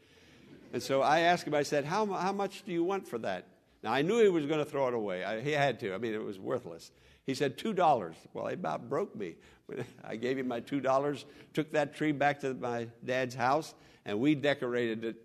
And 0.72 0.82
so 0.82 1.02
I 1.02 1.20
asked 1.20 1.46
him, 1.46 1.54
I 1.54 1.62
said, 1.62 1.84
How, 1.84 2.06
how 2.06 2.32
much 2.32 2.64
do 2.64 2.72
you 2.72 2.84
want 2.84 3.08
for 3.08 3.18
that? 3.18 3.46
Now, 3.82 3.92
I 3.92 4.02
knew 4.02 4.22
he 4.22 4.28
was 4.28 4.46
going 4.46 4.62
to 4.62 4.70
throw 4.70 4.88
it 4.88 4.94
away. 4.94 5.24
I, 5.24 5.40
he 5.40 5.52
had 5.52 5.80
to. 5.80 5.94
I 5.94 5.98
mean, 5.98 6.14
it 6.14 6.22
was 6.22 6.38
worthless. 6.38 6.92
He 7.30 7.34
said, 7.36 7.56
$2. 7.56 8.14
Well, 8.34 8.48
he 8.48 8.54
about 8.54 8.88
broke 8.88 9.14
me. 9.14 9.36
I 10.04 10.16
gave 10.16 10.36
him 10.36 10.48
my 10.48 10.60
$2, 10.60 11.24
took 11.54 11.70
that 11.70 11.94
tree 11.94 12.10
back 12.10 12.40
to 12.40 12.54
my 12.54 12.88
dad's 13.04 13.36
house, 13.36 13.72
and 14.04 14.18
we 14.18 14.34
decorated 14.34 15.04
it. 15.04 15.24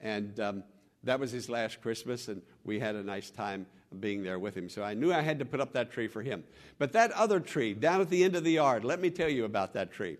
And 0.00 0.40
um, 0.40 0.64
that 1.04 1.20
was 1.20 1.30
his 1.30 1.48
last 1.48 1.80
Christmas, 1.80 2.26
and 2.26 2.42
we 2.64 2.80
had 2.80 2.96
a 2.96 3.04
nice 3.04 3.30
time 3.30 3.66
being 4.00 4.24
there 4.24 4.40
with 4.40 4.56
him. 4.56 4.68
So 4.68 4.82
I 4.82 4.94
knew 4.94 5.12
I 5.12 5.20
had 5.20 5.38
to 5.38 5.44
put 5.44 5.60
up 5.60 5.72
that 5.74 5.92
tree 5.92 6.08
for 6.08 6.22
him. 6.22 6.42
But 6.78 6.90
that 6.94 7.12
other 7.12 7.38
tree 7.38 7.72
down 7.72 8.00
at 8.00 8.10
the 8.10 8.24
end 8.24 8.34
of 8.34 8.42
the 8.42 8.50
yard, 8.50 8.82
let 8.84 9.00
me 9.00 9.10
tell 9.10 9.28
you 9.28 9.44
about 9.44 9.74
that 9.74 9.92
tree. 9.92 10.16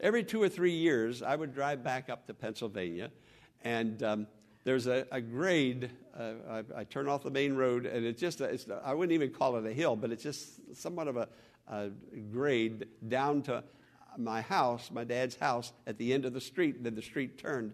Every 0.00 0.22
two 0.22 0.42
or 0.42 0.50
three 0.50 0.74
years, 0.74 1.22
I 1.22 1.34
would 1.34 1.54
drive 1.54 1.82
back 1.82 2.10
up 2.10 2.26
to 2.26 2.34
Pennsylvania, 2.34 3.10
and 3.64 4.02
um, 4.02 4.26
there's 4.68 4.86
a, 4.86 5.06
a 5.10 5.22
grade. 5.22 5.90
Uh, 6.14 6.32
I, 6.50 6.80
I, 6.80 6.84
turn 6.84 7.08
off 7.08 7.22
the 7.22 7.30
main 7.30 7.54
road, 7.54 7.86
and 7.86 8.04
it's 8.04 8.20
just, 8.20 8.42
a, 8.42 8.44
it's, 8.44 8.66
I 8.84 8.92
wouldn't 8.92 9.14
even 9.14 9.30
call 9.30 9.56
it 9.56 9.64
a 9.64 9.72
hill, 9.72 9.96
but 9.96 10.12
it's 10.12 10.22
just 10.22 10.76
somewhat 10.76 11.08
of 11.08 11.16
a, 11.16 11.26
a 11.68 11.88
grade 12.30 12.86
down 13.08 13.40
to 13.44 13.64
my 14.18 14.42
house, 14.42 14.90
my 14.92 15.04
dad's 15.04 15.36
house, 15.36 15.72
at 15.86 15.96
the 15.96 16.12
end 16.12 16.26
of 16.26 16.34
the 16.34 16.40
street. 16.42 16.84
Then 16.84 16.94
the 16.94 17.00
street 17.00 17.38
turned. 17.38 17.72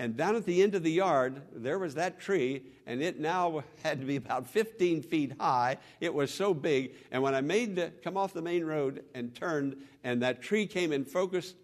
And 0.00 0.16
down 0.16 0.34
at 0.34 0.44
the 0.44 0.64
end 0.64 0.74
of 0.74 0.82
the 0.82 0.90
yard, 0.90 1.42
there 1.54 1.78
was 1.78 1.94
that 1.94 2.18
tree, 2.18 2.64
and 2.86 3.00
it 3.00 3.20
now 3.20 3.62
had 3.84 4.00
to 4.00 4.06
be 4.06 4.16
about 4.16 4.48
15 4.48 5.02
feet 5.02 5.34
high. 5.38 5.76
It 6.00 6.12
was 6.12 6.34
so 6.34 6.54
big. 6.54 6.96
And 7.12 7.22
when 7.22 7.36
I 7.36 7.40
made 7.40 7.76
the 7.76 7.92
come 8.02 8.16
off 8.16 8.32
the 8.32 8.42
main 8.42 8.64
road 8.64 9.04
and 9.14 9.32
turned, 9.32 9.76
and 10.02 10.22
that 10.22 10.42
tree 10.42 10.66
came 10.66 10.90
in 10.90 11.04
focus, 11.04 11.54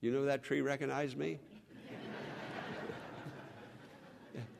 you 0.00 0.12
know 0.12 0.26
that 0.26 0.44
tree 0.44 0.60
recognized 0.60 1.16
me? 1.16 1.40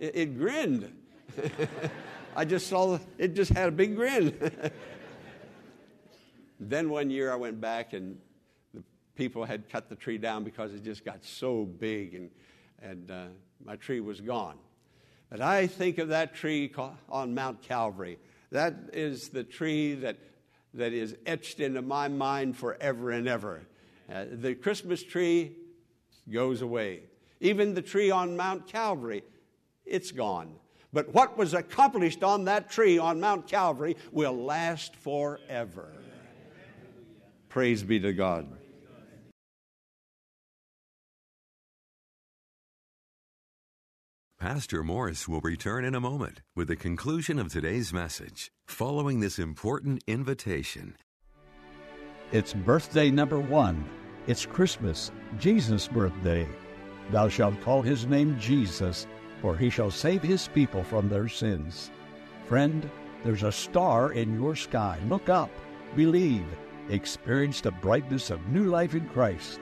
It, 0.00 0.16
it, 0.16 0.38
grinned. 0.38 0.92
I 2.36 2.44
just 2.44 2.66
saw 2.66 2.98
it 3.18 3.34
just 3.34 3.52
had 3.52 3.68
a 3.68 3.72
big 3.72 3.94
grin. 3.94 4.34
then 6.60 6.90
one 6.90 7.10
year 7.10 7.32
I 7.32 7.36
went 7.36 7.60
back 7.60 7.92
and 7.92 8.18
the 8.74 8.82
people 9.14 9.44
had 9.44 9.68
cut 9.68 9.88
the 9.88 9.94
tree 9.94 10.18
down 10.18 10.42
because 10.42 10.74
it 10.74 10.82
just 10.82 11.04
got 11.04 11.24
so 11.24 11.64
big 11.64 12.14
and 12.14 12.30
and 12.82 13.10
uh, 13.10 13.24
my 13.64 13.76
tree 13.76 14.00
was 14.00 14.20
gone. 14.20 14.56
But 15.30 15.40
I 15.40 15.66
think 15.66 15.98
of 15.98 16.08
that 16.08 16.34
tree 16.34 16.72
on 17.08 17.34
Mount 17.34 17.62
Calvary. 17.62 18.18
That 18.50 18.74
is 18.92 19.28
the 19.28 19.44
tree 19.44 19.94
that, 19.96 20.18
that 20.74 20.92
is 20.92 21.16
etched 21.24 21.60
into 21.60 21.82
my 21.82 22.08
mind 22.08 22.56
forever 22.56 23.10
and 23.10 23.28
ever. 23.28 23.62
Uh, 24.12 24.24
the 24.32 24.54
Christmas 24.54 25.02
tree 25.02 25.52
goes 26.28 26.62
away. 26.62 27.02
Even 27.40 27.74
the 27.74 27.82
tree 27.82 28.10
on 28.10 28.36
Mount 28.36 28.66
Calvary, 28.66 29.22
it's 29.90 30.12
gone. 30.12 30.54
But 30.92 31.12
what 31.14 31.36
was 31.36 31.54
accomplished 31.54 32.24
on 32.24 32.44
that 32.46 32.70
tree 32.70 32.98
on 32.98 33.20
Mount 33.20 33.46
Calvary 33.46 33.96
will 34.10 34.32
last 34.32 34.96
forever. 34.96 35.92
Praise 37.48 37.82
be 37.82 38.00
to 38.00 38.12
God. 38.12 38.48
Pastor 44.40 44.82
Morris 44.82 45.28
will 45.28 45.42
return 45.42 45.84
in 45.84 45.94
a 45.94 46.00
moment 46.00 46.40
with 46.56 46.68
the 46.68 46.76
conclusion 46.76 47.38
of 47.38 47.52
today's 47.52 47.92
message 47.92 48.50
following 48.66 49.20
this 49.20 49.38
important 49.38 50.02
invitation. 50.06 50.96
It's 52.32 52.54
birthday 52.54 53.10
number 53.10 53.38
one. 53.38 53.84
It's 54.26 54.46
Christmas, 54.46 55.10
Jesus' 55.38 55.88
birthday. 55.88 56.48
Thou 57.10 57.28
shalt 57.28 57.60
call 57.60 57.82
his 57.82 58.06
name 58.06 58.38
Jesus, 58.38 59.06
for 59.40 59.56
he 59.56 59.70
shall 59.70 59.90
save 59.90 60.22
his 60.22 60.48
people 60.48 60.82
from 60.84 61.08
their 61.08 61.28
sins. 61.28 61.90
Friend, 62.46 62.88
there's 63.24 63.42
a 63.42 63.52
star 63.52 64.12
in 64.12 64.34
your 64.34 64.56
sky. 64.56 64.98
Look 65.08 65.28
up, 65.28 65.50
believe, 65.94 66.44
experience 66.88 67.60
the 67.60 67.70
brightness 67.70 68.30
of 68.30 68.46
new 68.48 68.64
life 68.64 68.94
in 68.94 69.08
Christ. 69.08 69.60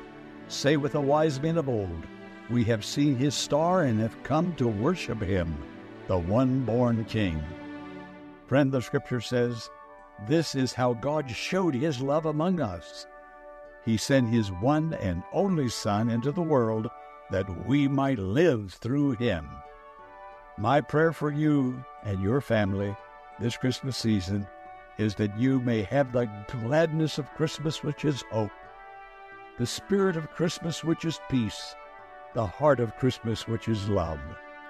Say 0.48 0.76
with 0.76 0.92
the 0.92 1.00
wise 1.00 1.40
men 1.40 1.58
of 1.58 1.68
old, 1.68 2.06
we 2.50 2.64
have 2.64 2.84
seen 2.84 3.16
his 3.16 3.34
star 3.34 3.82
and 3.82 4.00
have 4.00 4.22
come 4.22 4.54
to 4.54 4.68
worship 4.68 5.20
him, 5.20 5.54
the 6.06 6.16
one 6.16 6.64
born 6.64 7.04
King. 7.04 7.42
Friend, 8.46 8.72
the 8.72 8.80
scripture 8.80 9.20
says, 9.20 9.68
This 10.26 10.54
is 10.54 10.72
how 10.72 10.94
God 10.94 11.30
showed 11.30 11.74
his 11.74 12.00
love 12.00 12.24
among 12.24 12.60
us. 12.60 13.06
He 13.84 13.96
sent 13.98 14.28
his 14.28 14.50
one 14.50 14.94
and 14.94 15.22
only 15.32 15.68
Son 15.68 16.08
into 16.08 16.32
the 16.32 16.40
world 16.40 16.88
that 17.30 17.66
we 17.66 17.86
might 17.88 18.18
live 18.18 18.72
through 18.72 19.12
him. 19.12 19.48
My 20.58 20.80
prayer 20.80 21.12
for 21.12 21.30
you 21.30 21.84
and 22.02 22.20
your 22.20 22.40
family 22.40 22.96
this 23.38 23.56
Christmas 23.56 23.96
season 23.96 24.44
is 24.98 25.14
that 25.14 25.38
you 25.38 25.60
may 25.60 25.82
have 25.84 26.10
the 26.10 26.28
gladness 26.48 27.16
of 27.16 27.32
Christmas, 27.34 27.84
which 27.84 28.04
is 28.04 28.24
hope, 28.32 28.50
the 29.56 29.66
spirit 29.66 30.16
of 30.16 30.32
Christmas, 30.32 30.82
which 30.82 31.04
is 31.04 31.20
peace 31.30 31.76
the 32.34 32.44
heart 32.44 32.80
of 32.80 32.96
Christmas, 32.96 33.46
which 33.46 33.68
is 33.68 33.88
love. 33.88 34.18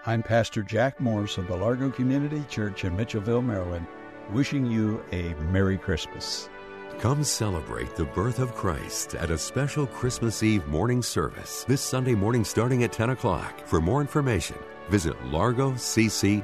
I'm 0.05 0.23
Pastor 0.23 0.63
Jack 0.63 1.01
Morris 1.01 1.39
of 1.39 1.49
the 1.49 1.57
Largo 1.57 1.91
Community 1.91 2.45
Church 2.51 2.85
in 2.85 2.95
Mitchellville, 2.95 3.43
Maryland, 3.43 3.87
wishing 4.31 4.67
you 4.67 5.03
a 5.13 5.35
Merry 5.51 5.79
Christmas. 5.79 6.51
Come 6.99 7.23
celebrate 7.23 7.95
the 7.95 8.07
birth 8.07 8.41
of 8.41 8.57
Christ 8.57 9.15
at 9.15 9.31
a 9.31 9.39
special 9.39 9.87
Christmas 9.87 10.43
Eve 10.43 10.67
morning 10.67 11.01
service 11.01 11.63
this 11.63 11.81
Sunday 11.81 12.17
morning 12.17 12.43
starting 12.45 12.83
at 12.83 12.91
10 12.91 13.11
o'clock. 13.11 13.65
For 13.69 13.81
more 13.81 14.01
information, 14.01 14.57
visit 14.89 15.17
largocc.org. 15.27 16.43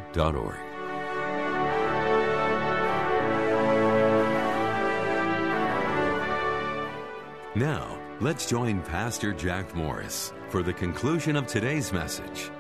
Now, 7.56 7.98
let's 8.20 8.46
join 8.46 8.80
Pastor 8.82 9.32
Jack 9.32 9.74
Morris 9.74 10.32
for 10.50 10.62
the 10.62 10.72
conclusion 10.72 11.34
of 11.34 11.48
today's 11.48 11.92
message. 11.92 12.52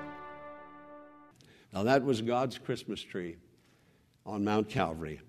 Now, 1.72 1.84
that 1.84 2.02
was 2.02 2.22
God's 2.22 2.58
Christmas 2.58 3.00
tree 3.00 3.36
on 4.26 4.42
Mount 4.42 4.68
Calvary, 4.68 5.20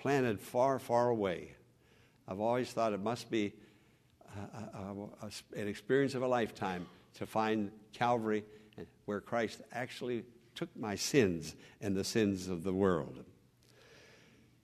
planted 0.00 0.40
far, 0.40 0.78
far 0.78 1.10
away. 1.10 1.52
I've 2.26 2.40
always 2.40 2.70
thought 2.70 2.92
it 2.92 3.00
must 3.00 3.30
be 3.30 3.52
a, 4.54 4.78
a, 4.78 5.26
a, 5.26 5.60
an 5.60 5.68
experience 5.68 6.14
of 6.14 6.22
a 6.22 6.26
lifetime 6.26 6.86
to 7.14 7.26
find 7.26 7.70
Calvary 7.92 8.44
where 9.04 9.20
Christ 9.20 9.60
actually 9.72 10.24
took 10.54 10.74
my 10.76 10.94
sins 10.94 11.54
and 11.80 11.94
the 11.94 12.04
sins 12.04 12.48
of 12.48 12.62
the 12.62 12.72
world. 12.72 13.24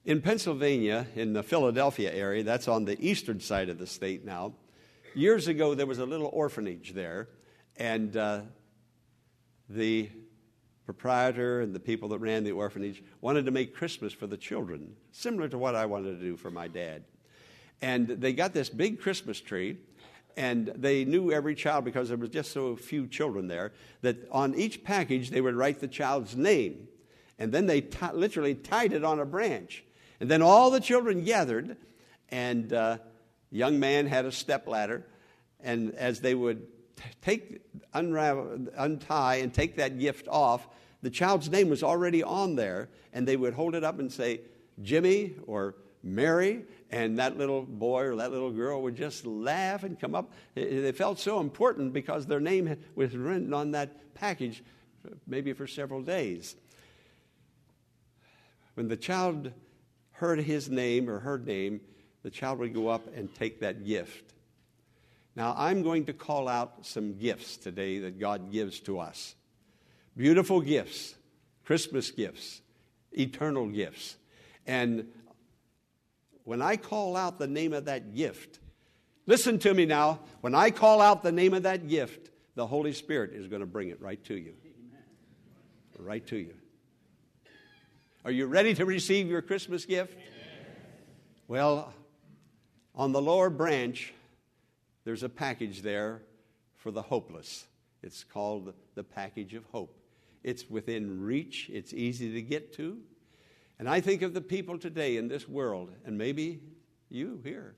In 0.04 0.22
Pennsylvania, 0.22 1.06
in 1.14 1.32
the 1.32 1.42
Philadelphia 1.42 2.12
area, 2.12 2.42
that's 2.42 2.68
on 2.68 2.84
the 2.84 2.98
eastern 3.04 3.40
side 3.40 3.68
of 3.68 3.78
the 3.78 3.86
state 3.86 4.24
now, 4.24 4.54
years 5.14 5.48
ago 5.48 5.74
there 5.74 5.86
was 5.86 5.98
a 5.98 6.06
little 6.06 6.30
orphanage 6.32 6.92
there, 6.92 7.28
and 7.76 8.16
uh, 8.16 8.42
the 9.68 10.08
proprietor 10.86 11.60
and 11.60 11.74
the 11.74 11.80
people 11.80 12.08
that 12.10 12.20
ran 12.20 12.44
the 12.44 12.52
orphanage 12.52 13.02
wanted 13.20 13.44
to 13.44 13.50
make 13.50 13.74
Christmas 13.74 14.12
for 14.12 14.28
the 14.28 14.36
children, 14.36 14.94
similar 15.10 15.48
to 15.48 15.58
what 15.58 15.74
I 15.74 15.84
wanted 15.84 16.18
to 16.18 16.24
do 16.24 16.36
for 16.36 16.50
my 16.50 16.68
dad. 16.68 17.02
And 17.82 18.08
they 18.08 18.32
got 18.32 18.54
this 18.54 18.70
big 18.70 19.00
Christmas 19.00 19.40
tree, 19.40 19.78
and 20.36 20.68
they 20.68 21.04
knew 21.04 21.32
every 21.32 21.54
child 21.54 21.84
because 21.84 22.08
there 22.08 22.16
was 22.16 22.30
just 22.30 22.52
so 22.52 22.76
few 22.76 23.06
children 23.08 23.48
there 23.48 23.72
that 24.02 24.16
on 24.30 24.54
each 24.54 24.84
package 24.84 25.30
they 25.30 25.40
would 25.40 25.56
write 25.56 25.80
the 25.80 25.88
child's 25.88 26.36
name. 26.36 26.88
And 27.38 27.52
then 27.52 27.66
they 27.66 27.82
t- 27.82 28.06
literally 28.14 28.54
tied 28.54 28.92
it 28.92 29.04
on 29.04 29.18
a 29.18 29.26
branch. 29.26 29.84
And 30.20 30.30
then 30.30 30.40
all 30.40 30.70
the 30.70 30.80
children 30.80 31.24
gathered, 31.24 31.76
and 32.30 32.72
uh, 32.72 32.98
young 33.50 33.78
man 33.80 34.06
had 34.06 34.24
a 34.24 34.32
step 34.32 34.66
ladder. 34.66 35.04
And 35.60 35.94
as 35.94 36.20
they 36.20 36.34
would 36.34 36.66
take, 37.22 37.60
unravel, 37.94 38.66
untie, 38.76 39.36
and 39.36 39.52
take 39.52 39.76
that 39.76 39.98
gift 39.98 40.28
off, 40.28 40.68
the 41.02 41.10
child's 41.10 41.48
name 41.48 41.68
was 41.68 41.82
already 41.82 42.22
on 42.22 42.56
there, 42.56 42.88
and 43.12 43.26
they 43.28 43.36
would 43.36 43.54
hold 43.54 43.74
it 43.74 43.84
up 43.84 43.98
and 43.98 44.12
say, 44.12 44.40
Jimmy 44.82 45.34
or 45.46 45.74
Mary, 46.02 46.64
and 46.90 47.18
that 47.18 47.36
little 47.36 47.62
boy 47.62 48.04
or 48.04 48.16
that 48.16 48.30
little 48.30 48.52
girl 48.52 48.82
would 48.82 48.96
just 48.96 49.26
laugh 49.26 49.82
and 49.82 49.98
come 49.98 50.14
up. 50.14 50.32
They 50.54 50.92
felt 50.92 51.18
so 51.18 51.40
important 51.40 51.92
because 51.92 52.26
their 52.26 52.40
name 52.40 52.76
was 52.94 53.16
written 53.16 53.52
on 53.52 53.72
that 53.72 54.14
package, 54.14 54.62
maybe 55.26 55.52
for 55.52 55.66
several 55.66 56.02
days. 56.02 56.56
When 58.74 58.88
the 58.88 58.96
child 58.96 59.52
heard 60.12 60.38
his 60.40 60.70
name 60.70 61.10
or 61.10 61.18
her 61.20 61.38
name, 61.38 61.80
the 62.22 62.30
child 62.30 62.58
would 62.58 62.74
go 62.74 62.88
up 62.88 63.14
and 63.14 63.34
take 63.34 63.60
that 63.60 63.84
gift. 63.84 64.32
Now, 65.36 65.54
I'm 65.56 65.82
going 65.82 66.06
to 66.06 66.14
call 66.14 66.48
out 66.48 66.86
some 66.86 67.18
gifts 67.18 67.58
today 67.58 67.98
that 68.00 68.18
God 68.18 68.50
gives 68.50 68.80
to 68.80 68.98
us 68.98 69.34
beautiful 70.16 70.62
gifts, 70.62 71.14
Christmas 71.64 72.10
gifts, 72.10 72.62
eternal 73.12 73.68
gifts. 73.68 74.16
And 74.66 75.08
when 76.44 76.62
I 76.62 76.78
call 76.78 77.16
out 77.16 77.38
the 77.38 77.46
name 77.46 77.74
of 77.74 77.84
that 77.84 78.14
gift, 78.14 78.60
listen 79.26 79.58
to 79.58 79.74
me 79.74 79.84
now. 79.84 80.20
When 80.40 80.54
I 80.54 80.70
call 80.70 81.02
out 81.02 81.22
the 81.22 81.32
name 81.32 81.52
of 81.52 81.64
that 81.64 81.86
gift, 81.86 82.30
the 82.54 82.66
Holy 82.66 82.94
Spirit 82.94 83.34
is 83.34 83.46
going 83.46 83.60
to 83.60 83.66
bring 83.66 83.90
it 83.90 84.00
right 84.00 84.22
to 84.24 84.34
you. 84.34 84.54
Right 85.98 86.26
to 86.28 86.36
you. 86.36 86.54
Are 88.24 88.30
you 88.30 88.46
ready 88.46 88.72
to 88.74 88.86
receive 88.86 89.28
your 89.28 89.42
Christmas 89.42 89.84
gift? 89.84 90.16
Well, 91.46 91.92
on 92.94 93.12
the 93.12 93.20
lower 93.20 93.50
branch, 93.50 94.14
there's 95.06 95.22
a 95.22 95.28
package 95.28 95.82
there 95.82 96.20
for 96.74 96.90
the 96.90 97.00
hopeless. 97.00 97.66
It's 98.02 98.24
called 98.24 98.74
the 98.96 99.04
package 99.04 99.54
of 99.54 99.64
hope. 99.66 99.96
It's 100.42 100.68
within 100.68 101.22
reach, 101.22 101.70
it's 101.72 101.94
easy 101.94 102.32
to 102.32 102.42
get 102.42 102.72
to. 102.74 102.98
And 103.78 103.88
I 103.88 104.00
think 104.00 104.22
of 104.22 104.34
the 104.34 104.40
people 104.40 104.78
today 104.78 105.16
in 105.16 105.28
this 105.28 105.48
world, 105.48 105.92
and 106.04 106.18
maybe 106.18 106.60
you 107.08 107.40
here, 107.44 107.76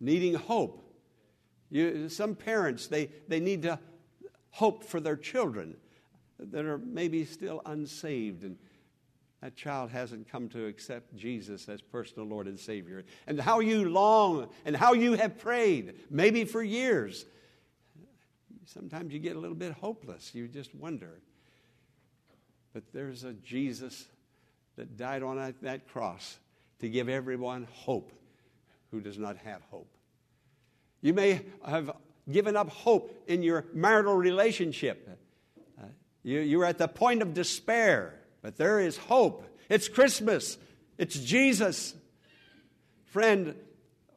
needing 0.00 0.34
hope. 0.34 0.92
You, 1.70 2.08
some 2.08 2.34
parents, 2.34 2.88
they, 2.88 3.10
they 3.28 3.38
need 3.38 3.62
to 3.62 3.78
hope 4.50 4.82
for 4.82 4.98
their 4.98 5.16
children 5.16 5.76
that 6.40 6.64
are 6.64 6.78
maybe 6.78 7.24
still 7.26 7.62
unsaved 7.64 8.42
and 8.42 8.56
that 9.40 9.56
child 9.56 9.90
hasn't 9.90 10.30
come 10.30 10.48
to 10.50 10.66
accept 10.66 11.16
Jesus 11.16 11.68
as 11.68 11.80
personal 11.80 12.28
Lord 12.28 12.46
and 12.46 12.58
Savior. 12.58 13.04
And 13.26 13.40
how 13.40 13.60
you 13.60 13.88
long 13.88 14.48
and 14.66 14.76
how 14.76 14.92
you 14.92 15.14
have 15.14 15.38
prayed, 15.38 15.94
maybe 16.10 16.44
for 16.44 16.62
years. 16.62 17.24
Sometimes 18.66 19.12
you 19.12 19.18
get 19.18 19.36
a 19.36 19.38
little 19.40 19.56
bit 19.56 19.72
hopeless. 19.72 20.34
You 20.34 20.46
just 20.46 20.74
wonder. 20.74 21.20
But 22.74 22.84
there's 22.92 23.24
a 23.24 23.32
Jesus 23.32 24.06
that 24.76 24.96
died 24.96 25.22
on 25.22 25.54
that, 25.62 25.88
cross 25.88 26.38
to 26.80 26.88
give 26.88 27.08
everyone 27.08 27.66
hope 27.72 28.12
who 28.90 29.00
does 29.00 29.18
not 29.18 29.36
have 29.38 29.62
hope. 29.70 29.92
You 31.00 31.14
may 31.14 31.42
have 31.66 31.90
given 32.30 32.56
up 32.56 32.68
hope 32.68 33.24
in 33.26 33.42
your 33.42 33.64
marital 33.72 34.14
relationship. 34.14 35.18
Uh, 35.80 35.86
you, 36.22 36.40
you're 36.40 36.64
at 36.64 36.78
the 36.78 36.88
point 36.88 37.22
of 37.22 37.34
despair. 37.34 38.19
But 38.42 38.56
there 38.56 38.80
is 38.80 38.96
hope. 38.96 39.44
It's 39.68 39.88
Christmas. 39.88 40.58
It's 40.98 41.18
Jesus. 41.18 41.94
Friend, 43.06 43.54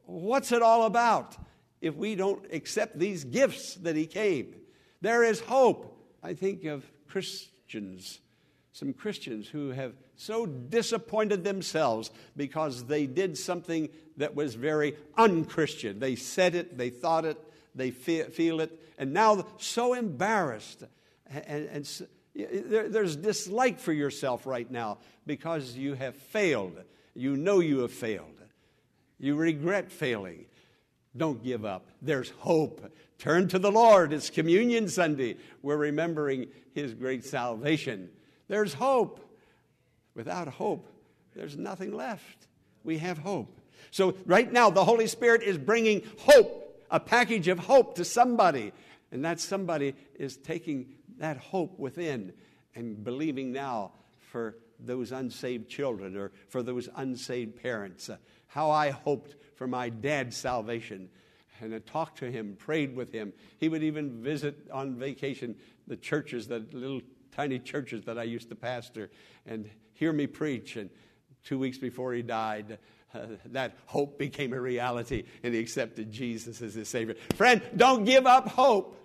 what's 0.06 0.52
it 0.52 0.62
all 0.62 0.84
about 0.84 1.36
if 1.80 1.94
we 1.94 2.14
don't 2.14 2.44
accept 2.52 2.98
these 2.98 3.24
gifts 3.24 3.74
that 3.76 3.96
He 3.96 4.06
came? 4.06 4.54
There 5.00 5.24
is 5.24 5.40
hope. 5.40 5.90
I 6.22 6.34
think 6.34 6.64
of 6.64 6.84
Christians, 7.08 8.20
some 8.72 8.92
Christians 8.92 9.48
who 9.48 9.70
have 9.70 9.92
so 10.16 10.46
disappointed 10.46 11.44
themselves 11.44 12.10
because 12.36 12.84
they 12.86 13.06
did 13.06 13.36
something 13.36 13.88
that 14.16 14.34
was 14.34 14.54
very 14.54 14.96
unchristian. 15.16 15.98
They 15.98 16.16
said 16.16 16.54
it, 16.54 16.78
they 16.78 16.90
thought 16.90 17.24
it, 17.24 17.38
they 17.74 17.90
feel 17.90 18.60
it, 18.60 18.80
and 18.96 19.12
now 19.12 19.46
so 19.58 19.92
embarrassed 19.92 20.84
and, 21.26 21.66
and 21.66 22.02
there's 22.34 23.16
dislike 23.16 23.78
for 23.78 23.92
yourself 23.92 24.46
right 24.46 24.70
now 24.70 24.98
because 25.26 25.76
you 25.76 25.94
have 25.94 26.16
failed. 26.16 26.82
You 27.14 27.36
know 27.36 27.60
you 27.60 27.80
have 27.80 27.92
failed. 27.92 28.40
You 29.18 29.36
regret 29.36 29.90
failing. 29.90 30.46
Don't 31.16 31.42
give 31.42 31.64
up. 31.64 31.86
There's 32.02 32.30
hope. 32.38 32.92
Turn 33.18 33.46
to 33.48 33.58
the 33.58 33.70
Lord. 33.70 34.12
It's 34.12 34.30
Communion 34.30 34.88
Sunday. 34.88 35.36
We're 35.62 35.76
remembering 35.76 36.48
His 36.74 36.92
great 36.92 37.24
salvation. 37.24 38.10
There's 38.48 38.74
hope. 38.74 39.20
Without 40.14 40.46
hope, 40.46 40.86
there's 41.34 41.56
nothing 41.56 41.92
left. 41.92 42.46
We 42.84 42.98
have 42.98 43.18
hope. 43.18 43.60
So, 43.90 44.14
right 44.26 44.52
now, 44.52 44.70
the 44.70 44.84
Holy 44.84 45.06
Spirit 45.06 45.42
is 45.42 45.58
bringing 45.58 46.02
hope, 46.20 46.84
a 46.90 47.00
package 47.00 47.48
of 47.48 47.58
hope 47.58 47.96
to 47.96 48.04
somebody. 48.04 48.72
And 49.10 49.24
that 49.24 49.40
somebody 49.40 49.94
is 50.16 50.36
taking 50.36 50.86
that 51.18 51.36
hope 51.36 51.78
within 51.78 52.32
and 52.74 53.02
believing 53.02 53.52
now 53.52 53.92
for 54.18 54.56
those 54.80 55.12
unsaved 55.12 55.68
children 55.68 56.16
or 56.16 56.32
for 56.48 56.62
those 56.62 56.88
unsaved 56.96 57.60
parents. 57.62 58.10
How 58.46 58.70
I 58.70 58.90
hoped 58.90 59.36
for 59.56 59.66
my 59.66 59.88
dad's 59.88 60.36
salvation. 60.36 61.08
And 61.60 61.74
I 61.74 61.78
talked 61.78 62.18
to 62.18 62.30
him, 62.30 62.56
prayed 62.58 62.96
with 62.96 63.12
him. 63.12 63.32
He 63.58 63.68
would 63.68 63.82
even 63.82 64.22
visit 64.22 64.68
on 64.72 64.96
vacation 64.96 65.56
the 65.86 65.96
churches, 65.96 66.48
the 66.48 66.66
little 66.72 67.00
tiny 67.30 67.58
churches 67.58 68.04
that 68.04 68.18
I 68.18 68.24
used 68.24 68.48
to 68.48 68.54
pastor, 68.54 69.10
and 69.46 69.70
hear 69.92 70.12
me 70.12 70.26
preach. 70.26 70.76
And 70.76 70.90
two 71.44 71.58
weeks 71.58 71.78
before 71.78 72.12
he 72.12 72.22
died, 72.22 72.78
uh, 73.14 73.26
that 73.46 73.76
hope 73.86 74.18
became 74.18 74.52
a 74.52 74.60
reality, 74.60 75.24
and 75.44 75.54
he 75.54 75.60
accepted 75.60 76.10
Jesus 76.10 76.60
as 76.60 76.74
his 76.74 76.88
Savior. 76.88 77.14
Friend, 77.36 77.62
don't 77.76 78.04
give 78.04 78.26
up 78.26 78.48
hope 78.48 78.98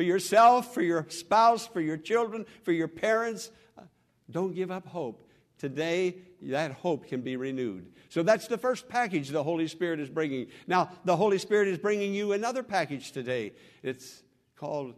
for 0.00 0.04
yourself, 0.04 0.72
for 0.72 0.80
your 0.80 1.04
spouse, 1.10 1.66
for 1.66 1.82
your 1.82 1.98
children, 1.98 2.46
for 2.62 2.72
your 2.72 2.88
parents. 2.88 3.50
Uh, 3.76 3.82
don't 4.30 4.54
give 4.54 4.70
up 4.70 4.86
hope. 4.86 5.28
Today, 5.58 6.16
that 6.40 6.72
hope 6.72 7.06
can 7.06 7.20
be 7.20 7.36
renewed. 7.36 7.92
So 8.08 8.22
that's 8.22 8.46
the 8.46 8.56
first 8.56 8.88
package 8.88 9.28
the 9.28 9.42
Holy 9.42 9.68
Spirit 9.68 10.00
is 10.00 10.08
bringing. 10.08 10.46
Now, 10.66 10.88
the 11.04 11.14
Holy 11.14 11.36
Spirit 11.36 11.68
is 11.68 11.76
bringing 11.76 12.14
you 12.14 12.32
another 12.32 12.62
package 12.62 13.12
today. 13.12 13.52
It's 13.82 14.22
called 14.56 14.94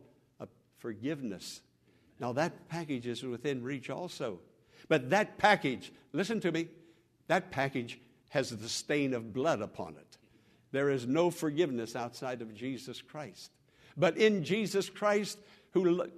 forgiveness. 0.78 1.62
Now, 2.20 2.32
that 2.34 2.68
package 2.68 3.08
is 3.08 3.24
within 3.24 3.60
reach 3.64 3.90
also. 3.90 4.38
But 4.88 5.10
that 5.10 5.36
package, 5.36 5.92
listen 6.12 6.38
to 6.42 6.52
me, 6.52 6.68
that 7.26 7.50
package 7.50 7.98
has 8.28 8.50
the 8.50 8.68
stain 8.68 9.14
of 9.14 9.32
blood 9.32 9.62
upon 9.62 9.96
it. 9.96 10.16
There 10.70 10.90
is 10.90 11.08
no 11.08 11.32
forgiveness 11.32 11.96
outside 11.96 12.40
of 12.40 12.54
Jesus 12.54 13.02
Christ. 13.02 13.50
But 13.96 14.16
in 14.16 14.44
Jesus 14.44 14.88
Christ, 14.88 15.38
who 15.72 15.84
lo- 15.84 16.10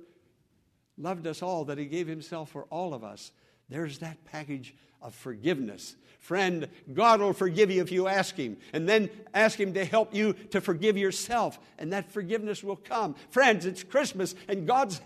loved 0.98 1.26
us 1.26 1.42
all, 1.42 1.64
that 1.66 1.78
he 1.78 1.86
gave 1.86 2.06
himself 2.06 2.50
for 2.50 2.64
all 2.64 2.94
of 2.94 3.04
us, 3.04 3.32
there's 3.68 3.98
that 3.98 4.24
package 4.24 4.74
of 5.00 5.14
forgiveness. 5.14 5.96
Friend, 6.18 6.68
God 6.94 7.20
will 7.20 7.34
forgive 7.34 7.70
you 7.70 7.82
if 7.82 7.92
you 7.92 8.08
ask 8.08 8.34
Him, 8.34 8.56
and 8.72 8.88
then 8.88 9.10
ask 9.34 9.60
Him 9.60 9.74
to 9.74 9.84
help 9.84 10.14
you 10.14 10.32
to 10.50 10.60
forgive 10.60 10.96
yourself, 10.96 11.58
and 11.78 11.92
that 11.92 12.10
forgiveness 12.10 12.64
will 12.64 12.76
come. 12.76 13.14
Friends, 13.28 13.66
it's 13.66 13.82
Christmas, 13.82 14.34
and 14.48 14.66
God's 14.66 15.02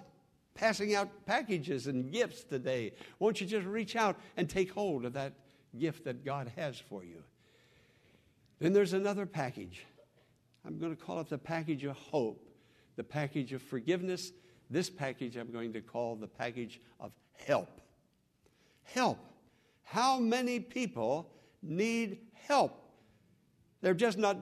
passing 0.55 0.95
out 0.95 1.09
packages 1.27 1.89
and 1.89 2.13
gifts 2.13 2.45
today. 2.45 2.93
Won't 3.19 3.41
you 3.41 3.49
just 3.49 3.67
reach 3.67 3.97
out 3.97 4.17
and 4.37 4.49
take 4.49 4.71
hold 4.71 5.05
of 5.05 5.15
that 5.15 5.33
gift 5.77 6.05
that 6.05 6.25
God 6.25 6.53
has 6.57 6.79
for 6.79 7.05
you? 7.05 7.23
Then 8.61 8.73
there's 8.73 8.93
another 8.93 9.27
package. 9.27 9.85
I'm 10.65 10.79
going 10.79 10.95
to 10.95 11.03
call 11.03 11.21
it 11.21 11.29
the 11.29 11.39
package 11.39 11.85
of 11.85 11.97
hope 11.97 12.48
the 12.99 13.05
package 13.05 13.53
of 13.53 13.63
forgiveness, 13.63 14.33
This 14.69 14.91
package 14.91 15.37
I'm 15.37 15.51
going 15.51 15.73
to 15.73 15.81
call 15.81 16.17
the 16.17 16.27
package 16.27 16.81
of 17.01 17.13
help. 17.47 17.81
Help. 18.83 19.19
How 19.85 20.19
many 20.19 20.61
people 20.61 21.31
need 21.63 22.19
help? 22.35 22.73
They're 23.81 23.95
just 23.95 24.19
not, 24.19 24.37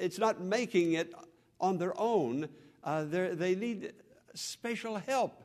it's 0.00 0.18
not 0.18 0.40
making 0.40 0.94
it 0.94 1.14
on 1.60 1.78
their 1.78 1.92
own. 2.00 2.48
Uh, 2.82 3.04
they 3.04 3.54
need 3.54 3.92
special 4.34 4.96
help. 4.96 5.44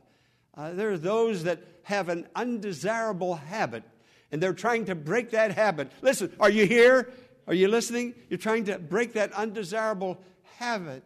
Uh, 0.54 0.72
there 0.72 0.90
are 0.90 0.98
those 0.98 1.44
that 1.44 1.60
have 1.82 2.08
an 2.08 2.26
undesirable 2.34 3.34
habit 3.34 3.84
and 4.32 4.42
they're 4.42 4.54
trying 4.54 4.86
to 4.86 4.94
break 4.94 5.30
that 5.30 5.52
habit. 5.52 5.92
Listen, 6.00 6.32
are 6.40 6.50
you 6.50 6.66
here? 6.66 7.12
Are 7.46 7.54
you 7.54 7.68
listening? 7.68 8.14
You're 8.28 8.38
trying 8.38 8.64
to 8.64 8.78
break 8.78 9.12
that 9.12 9.32
undesirable 9.32 10.18
habit, 10.58 11.02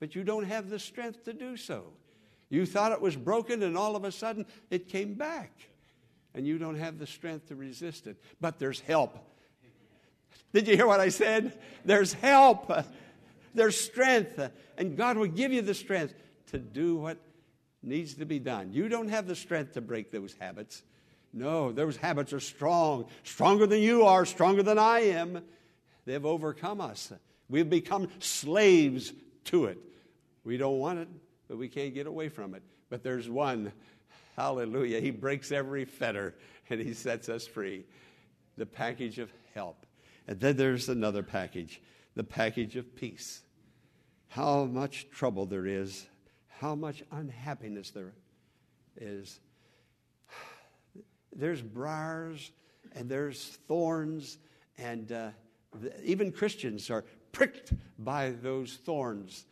but 0.00 0.14
you 0.14 0.24
don't 0.24 0.44
have 0.44 0.68
the 0.68 0.78
strength 0.78 1.24
to 1.24 1.32
do 1.32 1.56
so. 1.56 1.84
You 2.48 2.66
thought 2.66 2.92
it 2.92 3.00
was 3.00 3.16
broken, 3.16 3.62
and 3.62 3.76
all 3.76 3.96
of 3.96 4.04
a 4.04 4.12
sudden 4.12 4.46
it 4.70 4.88
came 4.88 5.14
back, 5.14 5.50
and 6.34 6.46
you 6.46 6.58
don't 6.58 6.78
have 6.78 6.98
the 6.98 7.06
strength 7.06 7.48
to 7.48 7.56
resist 7.56 8.06
it. 8.06 8.16
But 8.40 8.58
there's 8.58 8.80
help. 8.80 9.18
Did 10.52 10.68
you 10.68 10.76
hear 10.76 10.86
what 10.86 11.00
I 11.00 11.08
said? 11.08 11.58
There's 11.84 12.12
help, 12.12 12.72
there's 13.54 13.78
strength, 13.78 14.40
and 14.78 14.96
God 14.96 15.16
will 15.16 15.26
give 15.26 15.52
you 15.52 15.62
the 15.62 15.74
strength 15.74 16.14
to 16.52 16.58
do 16.58 16.96
what 16.96 17.18
needs 17.82 18.14
to 18.14 18.26
be 18.26 18.38
done. 18.38 18.72
You 18.72 18.88
don't 18.88 19.08
have 19.08 19.26
the 19.26 19.36
strength 19.36 19.74
to 19.74 19.80
break 19.80 20.10
those 20.10 20.34
habits. 20.38 20.82
No, 21.32 21.72
those 21.72 21.96
habits 21.96 22.32
are 22.32 22.40
strong, 22.40 23.06
stronger 23.24 23.66
than 23.66 23.80
you 23.80 24.04
are, 24.04 24.24
stronger 24.24 24.62
than 24.62 24.78
I 24.78 25.00
am. 25.00 25.42
They've 26.04 26.24
overcome 26.24 26.80
us. 26.80 27.12
We've 27.48 27.68
become 27.68 28.08
slaves 28.20 29.12
to 29.46 29.66
it. 29.66 29.78
We 30.44 30.56
don't 30.56 30.78
want 30.78 30.98
it, 30.98 31.08
but 31.48 31.58
we 31.58 31.68
can't 31.68 31.94
get 31.94 32.06
away 32.06 32.28
from 32.28 32.54
it. 32.54 32.62
But 32.88 33.02
there's 33.02 33.28
one, 33.28 33.72
hallelujah, 34.36 35.00
he 35.00 35.10
breaks 35.10 35.50
every 35.50 35.84
fetter 35.84 36.34
and 36.70 36.80
he 36.80 36.94
sets 36.94 37.28
us 37.28 37.46
free. 37.46 37.84
The 38.56 38.66
package 38.66 39.18
of 39.18 39.32
help. 39.54 39.86
And 40.28 40.40
then 40.40 40.56
there's 40.56 40.88
another 40.88 41.22
package, 41.22 41.80
the 42.14 42.24
package 42.24 42.76
of 42.76 42.94
peace. 42.94 43.42
How 44.28 44.64
much 44.64 45.08
trouble 45.10 45.46
there 45.46 45.66
is, 45.66 46.06
how 46.48 46.74
much 46.74 47.02
unhappiness 47.12 47.90
there 47.90 48.12
is 49.00 49.40
there's 51.32 51.62
briars 51.62 52.50
and 52.92 53.08
there's 53.08 53.58
thorns, 53.68 54.38
and 54.78 55.12
uh, 55.12 55.30
even 56.02 56.32
Christians 56.32 56.90
are 56.90 57.04
pricked 57.36 57.74
by 57.98 58.30
those 58.30 58.76
thorns. 58.76 59.44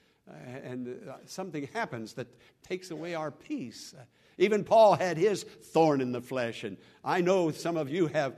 And 0.64 0.88
uh, 1.06 1.16
something 1.26 1.68
happens 1.74 2.14
that 2.14 2.28
takes 2.66 2.90
away 2.90 3.14
our 3.14 3.30
peace. 3.30 3.94
Even 4.38 4.64
Paul 4.64 4.94
had 4.94 5.18
his 5.18 5.42
thorn 5.42 6.00
in 6.00 6.10
the 6.10 6.22
flesh, 6.22 6.64
and 6.64 6.78
I 7.04 7.20
know 7.20 7.50
some 7.50 7.76
of 7.76 7.90
you 7.90 8.06
have 8.06 8.36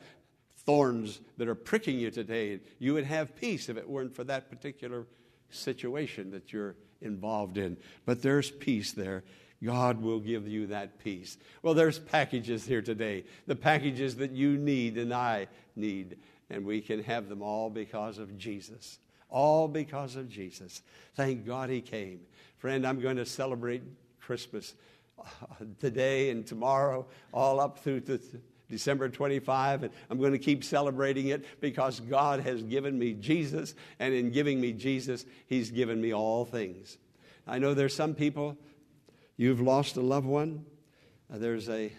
thorns 0.64 1.20
that 1.36 1.46
are 1.46 1.54
pricking 1.54 1.96
you 1.96 2.10
today. 2.10 2.58
You 2.80 2.94
would 2.94 3.04
have 3.04 3.36
peace 3.36 3.68
if 3.68 3.76
it 3.76 3.88
weren't 3.88 4.16
for 4.16 4.24
that 4.24 4.50
particular 4.50 5.06
situation 5.50 6.32
that 6.32 6.52
you're 6.52 6.74
involved 7.00 7.56
in. 7.56 7.76
But 8.04 8.22
there's 8.22 8.50
peace 8.50 8.90
there. 8.90 9.22
God 9.62 10.02
will 10.02 10.18
give 10.18 10.48
you 10.48 10.66
that 10.66 10.98
peace. 10.98 11.38
Well, 11.62 11.74
there's 11.74 12.00
packages 12.00 12.66
here 12.66 12.82
today, 12.82 13.24
the 13.46 13.54
packages 13.54 14.16
that 14.16 14.32
you 14.32 14.58
need 14.58 14.98
and 14.98 15.14
I 15.14 15.46
need, 15.76 16.18
and 16.50 16.66
we 16.66 16.80
can 16.80 17.04
have 17.04 17.28
them 17.28 17.42
all 17.42 17.70
because 17.70 18.18
of 18.18 18.36
Jesus. 18.36 18.98
All 19.28 19.68
because 19.68 20.16
of 20.16 20.28
Jesus. 20.28 20.82
Thank 21.14 21.46
God 21.46 21.70
He 21.70 21.80
came. 21.80 22.20
Friend, 22.58 22.86
I'm 22.86 23.00
going 23.00 23.16
to 23.16 23.26
celebrate 23.26 23.82
Christmas 24.20 24.74
uh, 25.18 25.24
today 25.80 26.30
and 26.30 26.46
tomorrow, 26.46 27.06
all 27.32 27.60
up 27.60 27.78
through 27.78 28.00
to 28.00 28.20
December 28.68 29.08
25, 29.08 29.84
and 29.84 29.92
I'm 30.10 30.18
going 30.18 30.32
to 30.32 30.38
keep 30.38 30.64
celebrating 30.64 31.28
it 31.28 31.44
because 31.60 32.00
God 32.00 32.40
has 32.40 32.62
given 32.62 32.98
me 32.98 33.14
Jesus, 33.14 33.74
and 33.98 34.12
in 34.12 34.30
giving 34.30 34.60
me 34.60 34.72
Jesus, 34.72 35.24
He's 35.46 35.70
given 35.70 36.00
me 36.00 36.12
all 36.12 36.44
things. 36.44 36.98
I 37.46 37.58
know 37.58 37.74
there's 37.74 37.94
some 37.94 38.14
people 38.14 38.58
You've 39.38 39.60
lost 39.60 39.96
a 39.96 40.00
loved 40.00 40.26
one. 40.26 40.64
Uh, 41.32 41.36
there's 41.36 41.68
a 41.68 41.92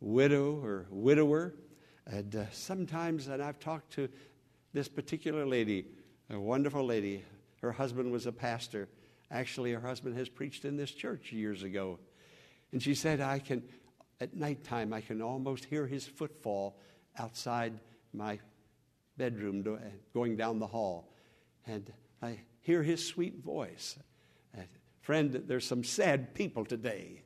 widow 0.00 0.62
or 0.62 0.86
widower. 0.90 1.54
And 2.06 2.36
uh, 2.36 2.44
sometimes, 2.52 3.28
and 3.28 3.42
I've 3.42 3.58
talked 3.58 3.92
to 3.94 4.10
this 4.74 4.86
particular 4.86 5.46
lady, 5.46 5.86
a 6.30 6.40
wonderful 6.40 6.84
lady. 6.84 7.24
Her 7.60 7.72
husband 7.72 8.10
was 8.10 8.26
a 8.26 8.32
pastor. 8.32 8.88
Actually, 9.30 9.72
her 9.72 9.80
husband 9.80 10.16
has 10.16 10.28
preached 10.28 10.64
in 10.64 10.76
this 10.76 10.90
church 10.90 11.32
years 11.32 11.62
ago. 11.62 11.98
And 12.72 12.82
she 12.82 12.94
said, 12.94 13.20
I 13.20 13.38
can, 13.38 13.62
at 14.20 14.34
nighttime, 14.34 14.92
I 14.92 15.00
can 15.00 15.22
almost 15.22 15.64
hear 15.64 15.86
his 15.86 16.06
footfall 16.06 16.78
outside 17.18 17.78
my 18.12 18.38
bedroom 19.16 19.64
going 20.12 20.36
down 20.36 20.58
the 20.58 20.66
hall. 20.66 21.12
And 21.66 21.92
I 22.22 22.40
hear 22.60 22.82
his 22.82 23.04
sweet 23.04 23.42
voice. 23.44 23.98
Uh, 24.56 24.62
friend, 25.00 25.44
there's 25.46 25.66
some 25.66 25.84
sad 25.84 26.34
people 26.34 26.64
today. 26.64 27.22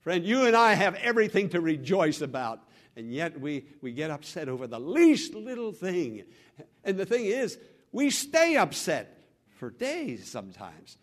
Friend, 0.00 0.24
you 0.24 0.44
and 0.44 0.56
I 0.56 0.74
have 0.74 0.94
everything 0.96 1.48
to 1.50 1.60
rejoice 1.60 2.20
about, 2.20 2.67
and 2.96 3.12
yet 3.12 3.40
we, 3.40 3.66
we 3.80 3.92
get 3.92 4.10
upset 4.10 4.48
over 4.48 4.66
the 4.66 4.80
least 4.80 5.34
little 5.34 5.72
thing. 5.72 6.24
And 6.84 6.98
the 6.98 7.06
thing 7.06 7.26
is, 7.26 7.58
we 7.92 8.10
stay 8.10 8.56
upset 8.56 9.18
for 9.56 9.70
days 9.70 10.28
sometimes. 10.28 10.96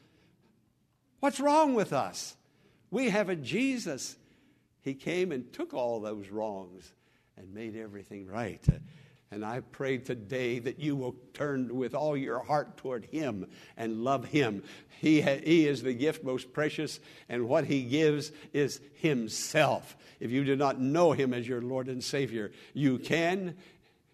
What's 1.19 1.39
wrong 1.39 1.73
with 1.73 1.93
us? 1.93 2.35
We 2.91 3.09
have 3.09 3.29
a 3.29 3.35
Jesus. 3.35 4.15
He 4.81 4.93
came 4.93 5.31
and 5.31 5.51
took 5.51 5.73
all 5.73 5.99
those 5.99 6.29
wrongs 6.29 6.93
and 7.37 7.53
made 7.53 7.75
everything 7.75 8.27
right. 8.27 8.63
And 9.35 9.43
I 9.43 9.59
pray 9.59 9.97
today 9.97 10.59
that 10.59 10.79
you 10.79 10.95
will 10.95 11.13
turn 11.33 11.75
with 11.75 11.93
all 11.93 12.15
your 12.15 12.39
heart 12.39 12.77
toward 12.77 13.03
Him 13.03 13.47
and 13.75 14.01
love 14.01 14.23
Him. 14.23 14.63
He, 15.01 15.19
ha- 15.19 15.41
he 15.43 15.67
is 15.67 15.83
the 15.83 15.93
gift 15.93 16.23
most 16.23 16.53
precious, 16.53 17.01
and 17.27 17.49
what 17.49 17.65
He 17.65 17.83
gives 17.83 18.31
is 18.53 18.79
Himself. 18.93 19.97
If 20.21 20.31
you 20.31 20.45
do 20.45 20.55
not 20.55 20.79
know 20.79 21.11
Him 21.11 21.33
as 21.33 21.45
your 21.45 21.61
Lord 21.61 21.89
and 21.89 22.01
Savior, 22.01 22.53
you 22.73 22.97
can. 22.97 23.57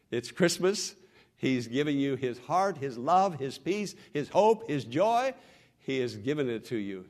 It's 0.10 0.32
Christmas. 0.32 0.96
He's 1.38 1.68
giving 1.68 2.00
you 2.00 2.16
His 2.16 2.40
heart, 2.40 2.78
His 2.78 2.98
love, 2.98 3.36
His 3.36 3.60
peace, 3.60 3.94
His 4.16 4.28
hope, 4.28 4.68
His 4.68 4.86
joy. 4.86 5.36
He 5.82 6.00
has 6.00 6.16
given 6.16 6.50
it 6.50 6.66
to 6.70 6.78
you. 6.78 7.06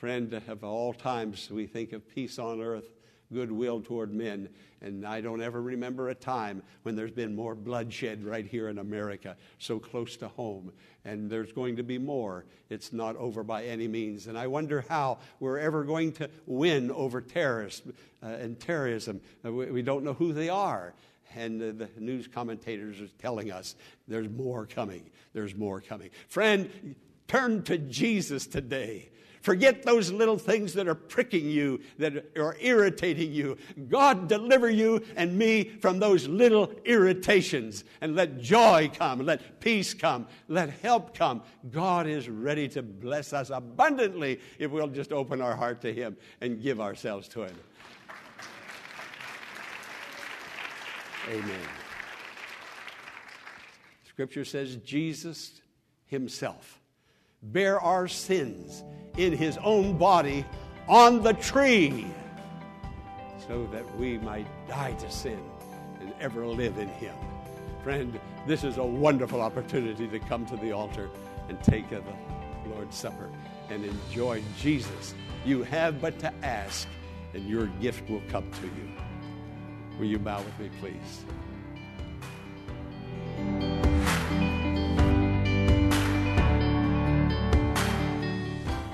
Friend, 0.00 0.32
of 0.48 0.64
all 0.64 0.92
times, 0.92 1.48
we 1.48 1.68
think 1.68 1.92
of 1.92 2.12
peace 2.12 2.40
on 2.40 2.60
earth 2.60 2.95
goodwill 3.32 3.80
toward 3.80 4.12
men. 4.12 4.48
And 4.82 5.06
I 5.06 5.20
don't 5.20 5.42
ever 5.42 5.60
remember 5.60 6.10
a 6.10 6.14
time 6.14 6.62
when 6.82 6.96
there's 6.96 7.10
been 7.10 7.34
more 7.34 7.54
bloodshed 7.54 8.24
right 8.24 8.46
here 8.46 8.68
in 8.68 8.78
America, 8.78 9.36
so 9.58 9.78
close 9.78 10.16
to 10.18 10.28
home. 10.28 10.72
And 11.04 11.30
there's 11.30 11.52
going 11.52 11.76
to 11.76 11.82
be 11.82 11.98
more. 11.98 12.44
It's 12.68 12.92
not 12.92 13.16
over 13.16 13.42
by 13.42 13.64
any 13.64 13.88
means. 13.88 14.26
And 14.26 14.36
I 14.36 14.46
wonder 14.46 14.84
how 14.88 15.18
we're 15.40 15.58
ever 15.58 15.84
going 15.84 16.12
to 16.12 16.30
win 16.46 16.90
over 16.90 17.20
terrorists 17.20 17.82
uh, 18.22 18.26
and 18.26 18.58
terrorism. 18.58 19.20
Uh, 19.44 19.52
we, 19.52 19.66
we, 19.66 19.82
don't 19.82 20.04
know 20.04 20.14
who 20.14 20.32
they 20.32 20.48
are. 20.48 20.94
And 21.34 21.62
uh, 21.62 21.84
the 21.84 22.00
news 22.00 22.28
commentators 22.28 23.00
are 23.00 23.08
telling 23.18 23.50
us 23.50 23.76
there's 24.08 24.28
more 24.28 24.66
coming. 24.66 25.10
There's 25.32 25.54
more 25.54 25.80
coming. 25.80 26.10
Friend, 26.28 26.94
turn 27.28 27.62
to 27.64 27.78
Jesus 27.78 28.46
today. 28.46 29.10
Forget 29.46 29.84
those 29.84 30.10
little 30.10 30.38
things 30.38 30.72
that 30.72 30.88
are 30.88 30.94
pricking 30.96 31.48
you, 31.48 31.80
that 31.98 32.36
are 32.36 32.56
irritating 32.58 33.30
you. 33.30 33.56
God 33.88 34.26
deliver 34.26 34.68
you 34.68 35.04
and 35.14 35.38
me 35.38 35.62
from 35.80 36.00
those 36.00 36.26
little 36.26 36.72
irritations 36.84 37.84
and 38.00 38.16
let 38.16 38.40
joy 38.40 38.90
come, 38.92 39.24
let 39.24 39.60
peace 39.60 39.94
come, 39.94 40.26
let 40.48 40.70
help 40.70 41.16
come. 41.16 41.44
God 41.70 42.08
is 42.08 42.28
ready 42.28 42.66
to 42.70 42.82
bless 42.82 43.32
us 43.32 43.50
abundantly 43.50 44.40
if 44.58 44.72
we'll 44.72 44.88
just 44.88 45.12
open 45.12 45.40
our 45.40 45.54
heart 45.54 45.80
to 45.82 45.94
Him 45.94 46.16
and 46.40 46.60
give 46.60 46.80
ourselves 46.80 47.28
to 47.28 47.42
Him. 47.42 47.56
Amen. 51.30 51.68
Scripture 54.08 54.44
says 54.44 54.74
Jesus 54.78 55.60
Himself 56.06 56.80
bear 57.52 57.80
our 57.80 58.08
sins 58.08 58.82
in 59.16 59.32
his 59.32 59.58
own 59.58 59.96
body 59.96 60.44
on 60.88 61.22
the 61.22 61.32
tree 61.34 62.06
so 63.46 63.66
that 63.72 63.96
we 63.96 64.18
might 64.18 64.46
die 64.68 64.92
to 64.92 65.10
sin 65.10 65.40
and 66.00 66.12
ever 66.20 66.46
live 66.46 66.78
in 66.78 66.88
him. 66.88 67.14
Friend, 67.82 68.18
this 68.46 68.64
is 68.64 68.78
a 68.78 68.84
wonderful 68.84 69.40
opportunity 69.40 70.08
to 70.08 70.18
come 70.18 70.44
to 70.46 70.56
the 70.56 70.72
altar 70.72 71.08
and 71.48 71.62
take 71.62 71.88
the 71.90 72.02
Lord's 72.68 72.96
Supper 72.96 73.30
and 73.70 73.84
enjoy 73.84 74.42
Jesus. 74.58 75.14
You 75.44 75.62
have 75.64 76.00
but 76.00 76.18
to 76.20 76.32
ask, 76.42 76.88
and 77.34 77.48
your 77.48 77.66
gift 77.80 78.08
will 78.10 78.22
come 78.28 78.50
to 78.50 78.66
you. 78.66 78.88
Will 79.98 80.06
you 80.06 80.18
bow 80.18 80.42
with 80.42 80.58
me, 80.58 80.70
please? 80.80 81.24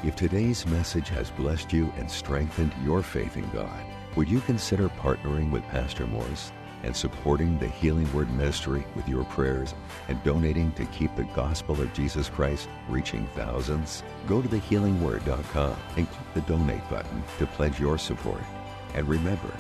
If 0.05 0.17
today's 0.17 0.67
message 0.67 1.11
has 1.11 1.31
blessed 1.31 1.73
you 1.73 1.93
and 1.97 2.11
strengthened 2.11 2.75
your 2.83 3.05
faith 3.05 3.37
in 3.37 3.49
God, 3.51 3.85
would 4.17 4.29
you 4.29 4.41
consider 4.41 4.89
partnering 4.89 5.53
with 5.53 5.63
Pastor 5.69 6.09
Morris 6.09 6.51
and 6.83 6.95
supporting 6.95 7.57
the 7.57 7.69
Healing 7.69 8.13
Word 8.13 8.29
Ministry 8.33 8.85
with 8.97 9.09
your 9.09 9.23
prayers 9.27 9.77
and 10.09 10.21
donating 10.25 10.73
to 10.73 10.87
keep 10.87 11.15
the 11.15 11.23
gospel 11.37 11.81
of 11.81 11.95
Jesus 11.95 12.29
Christ 12.29 12.69
reaching 12.89 13.29
thousands? 13.37 14.03
Go 14.27 14.43
to 14.43 14.49
thehealingword.com 14.49 15.77
and 15.97 16.11
click 16.11 16.35
the 16.35 16.41
donate 16.53 16.91
button 16.91 17.23
to 17.39 17.47
pledge 17.47 17.79
your 17.79 17.97
support. 17.97 18.43
And 18.95 19.07
remember, 19.07 19.55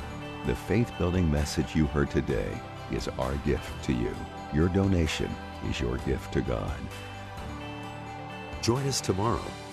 the 0.46 0.56
faith 0.56 0.90
building 0.98 1.30
message 1.30 1.76
you 1.76 1.86
heard 1.86 2.10
today 2.10 2.60
is 2.90 3.06
our 3.06 3.36
gift 3.46 3.84
to 3.84 3.92
you. 3.92 4.12
Your 4.52 4.68
donation 4.68 5.32
is 5.70 5.78
your 5.78 5.98
gift 5.98 6.32
to 6.32 6.40
God. 6.40 6.76
Join 8.60 8.84
us 8.88 9.00
tomorrow 9.00 9.40